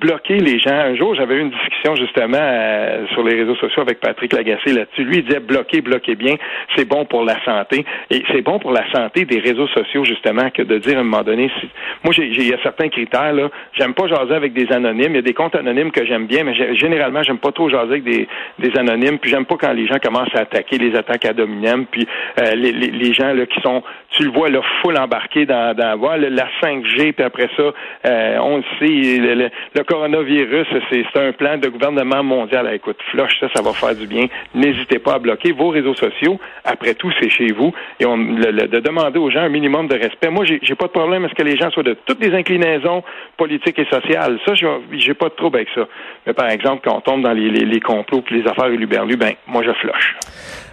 bloquer 0.00 0.38
les 0.38 0.58
gens. 0.58 0.74
Un 0.74 0.96
jour, 0.96 1.14
j'avais 1.14 1.34
eu 1.34 1.40
une 1.40 1.50
discussion 1.50 1.94
justement 1.96 2.38
euh, 2.40 3.06
sur 3.12 3.22
les 3.22 3.34
réseaux 3.34 3.56
sociaux 3.56 3.82
avec 3.82 4.00
Patrick 4.00 4.32
Lagacé 4.32 4.72
là-dessus. 4.72 5.04
Lui, 5.04 5.18
il 5.18 5.24
disait 5.24 5.40
bloquer, 5.40 5.80
bloquer 5.80 6.14
bien, 6.14 6.34
c'est 6.76 6.86
bon 6.86 7.04
pour 7.04 7.24
la 7.24 7.42
santé. 7.44 7.84
Et 8.10 8.22
c'est 8.32 8.42
bon 8.42 8.58
pour 8.58 8.72
la 8.72 8.90
santé 8.92 9.24
des 9.24 9.38
réseaux 9.38 9.68
sociaux, 9.68 10.04
justement, 10.04 10.50
que 10.50 10.62
de 10.62 10.78
dire 10.78 10.96
à 10.96 11.00
un 11.00 11.04
moment 11.04 11.22
donné, 11.22 11.50
si... 11.60 11.68
moi, 12.04 12.14
il 12.16 12.48
y 12.48 12.54
a 12.54 12.62
certains 12.62 12.88
critères, 12.88 13.32
là. 13.32 13.50
J'aime 13.78 13.94
pas 13.94 14.06
jaser 14.08 14.34
avec 14.34 14.52
des 14.52 14.70
anonymes. 14.72 15.12
Il 15.12 15.16
y 15.16 15.18
a 15.18 15.22
des 15.22 15.34
comptes 15.34 15.54
anonymes 15.54 15.90
que 15.90 16.04
j'aime 16.04 16.26
bien, 16.26 16.44
mais 16.44 16.54
généralement, 16.76 17.22
j'aime 17.22 17.38
pas 17.38 17.52
trop 17.52 17.68
jaser 17.68 17.92
avec 17.92 18.04
des, 18.04 18.28
anonymes. 18.76 19.18
Puis 19.18 19.30
j'aime 19.30 19.44
pas 19.44 19.56
quand 19.56 19.72
les 19.72 19.86
gens 19.86 19.98
commencent 20.02 20.34
à 20.34 20.40
attaquer 20.40 20.78
les 20.78 20.96
attaques 20.96 21.24
à 21.24 21.32
dominem. 21.32 21.86
Puis 21.86 22.06
euh, 22.40 22.54
les, 22.54 22.72
les, 22.72 23.12
gens 23.12 23.32
là, 23.32 23.46
qui 23.46 23.60
sont, 23.60 23.82
tu 24.12 24.24
le 24.24 24.30
vois, 24.30 24.48
là, 24.48 24.60
full 24.80 24.98
embarqué 24.98 25.46
dans, 25.46 25.74
dans 25.74 25.96
voilà, 25.98 26.30
la 26.30 26.48
5G, 26.62 27.12
puis 27.12 27.24
après 27.24 27.48
ça, 27.56 27.72
euh, 28.06 28.38
on 28.40 28.58
le 28.58 28.64
sait, 28.78 29.18
le 29.18 29.82
le 29.82 29.84
coronavirus, 29.84 30.66
c'est 30.90 31.04
un 31.16 31.32
plan 31.32 31.58
de 31.58 31.68
gouvernement 31.68 32.22
mondial. 32.22 32.70
écoute, 32.74 32.98
flush 33.10 33.40
ça, 33.40 33.48
ça 33.54 33.62
va 33.62 33.72
faire 33.72 33.94
du 33.94 34.06
bien. 34.06 34.26
N'hésitez 34.54 34.98
pas 34.98 35.14
à 35.14 35.18
bloquer 35.18 35.52
vos 35.52 35.68
réseaux 35.68 35.94
sociaux. 35.94 36.38
Après 36.64 36.94
tout, 36.94 37.10
c'est 37.20 37.30
chez 37.30 37.52
vous. 37.52 37.72
Et 37.98 38.06
on, 38.06 38.16
de 38.16 38.80
demander 38.80 39.18
aux 39.18 39.30
gens 39.30 39.40
un 39.40 39.48
minimum 39.48 39.88
de 39.88 39.96
respect. 39.96 40.28
Moi, 40.28 40.44
j'ai 40.44 40.74
pas 40.74 40.86
de 40.86 40.92
problème 40.92 41.24
à 41.24 41.28
ce 41.28 41.34
que 41.34 41.42
les 41.42 41.56
gens 41.56 41.70
soient 41.70 41.82
de 41.82 41.96
toutes 42.06 42.24
les 42.24 42.34
inclinaisons 42.34 43.02
politiques 43.36 43.78
et 43.78 43.86
sociales. 43.86 44.38
Ça, 44.46 44.52
j'ai 44.54 45.14
pas 45.14 45.28
de 45.28 45.34
trouble 45.34 45.56
avec 45.56 45.68
ça. 45.74 45.86
Mais 46.26 46.32
par 46.32 46.48
exemple, 46.50 46.82
quand 46.84 46.96
on 46.96 47.00
tombe 47.00 47.22
dans 47.22 47.32
les, 47.32 47.48
les, 47.48 47.80
complots 47.80 48.22
et 48.30 48.34
les 48.34 48.46
affaires 48.46 48.68
uluberlues, 48.68 49.16
ben, 49.16 49.32
moi, 49.46 49.62
je 49.64 49.72
flush. 49.72 50.16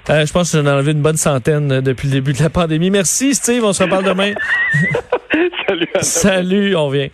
Euh, 0.09 0.25
je 0.25 0.33
pense 0.33 0.51
que 0.51 0.57
j'en 0.57 0.65
ai 0.65 0.71
enlevé 0.71 0.91
une 0.93 1.01
bonne 1.01 1.17
centaine 1.17 1.71
euh, 1.71 1.81
depuis 1.81 2.07
le 2.07 2.13
début 2.13 2.33
de 2.33 2.41
la 2.41 2.49
pandémie. 2.49 2.89
Merci, 2.89 3.35
Steve. 3.35 3.63
On 3.63 3.73
se 3.73 3.83
reparle 3.83 4.05
demain. 4.05 4.33
Salut. 5.67 5.87
Salut, 6.01 6.75
on 6.75 6.89
vient. 6.89 7.09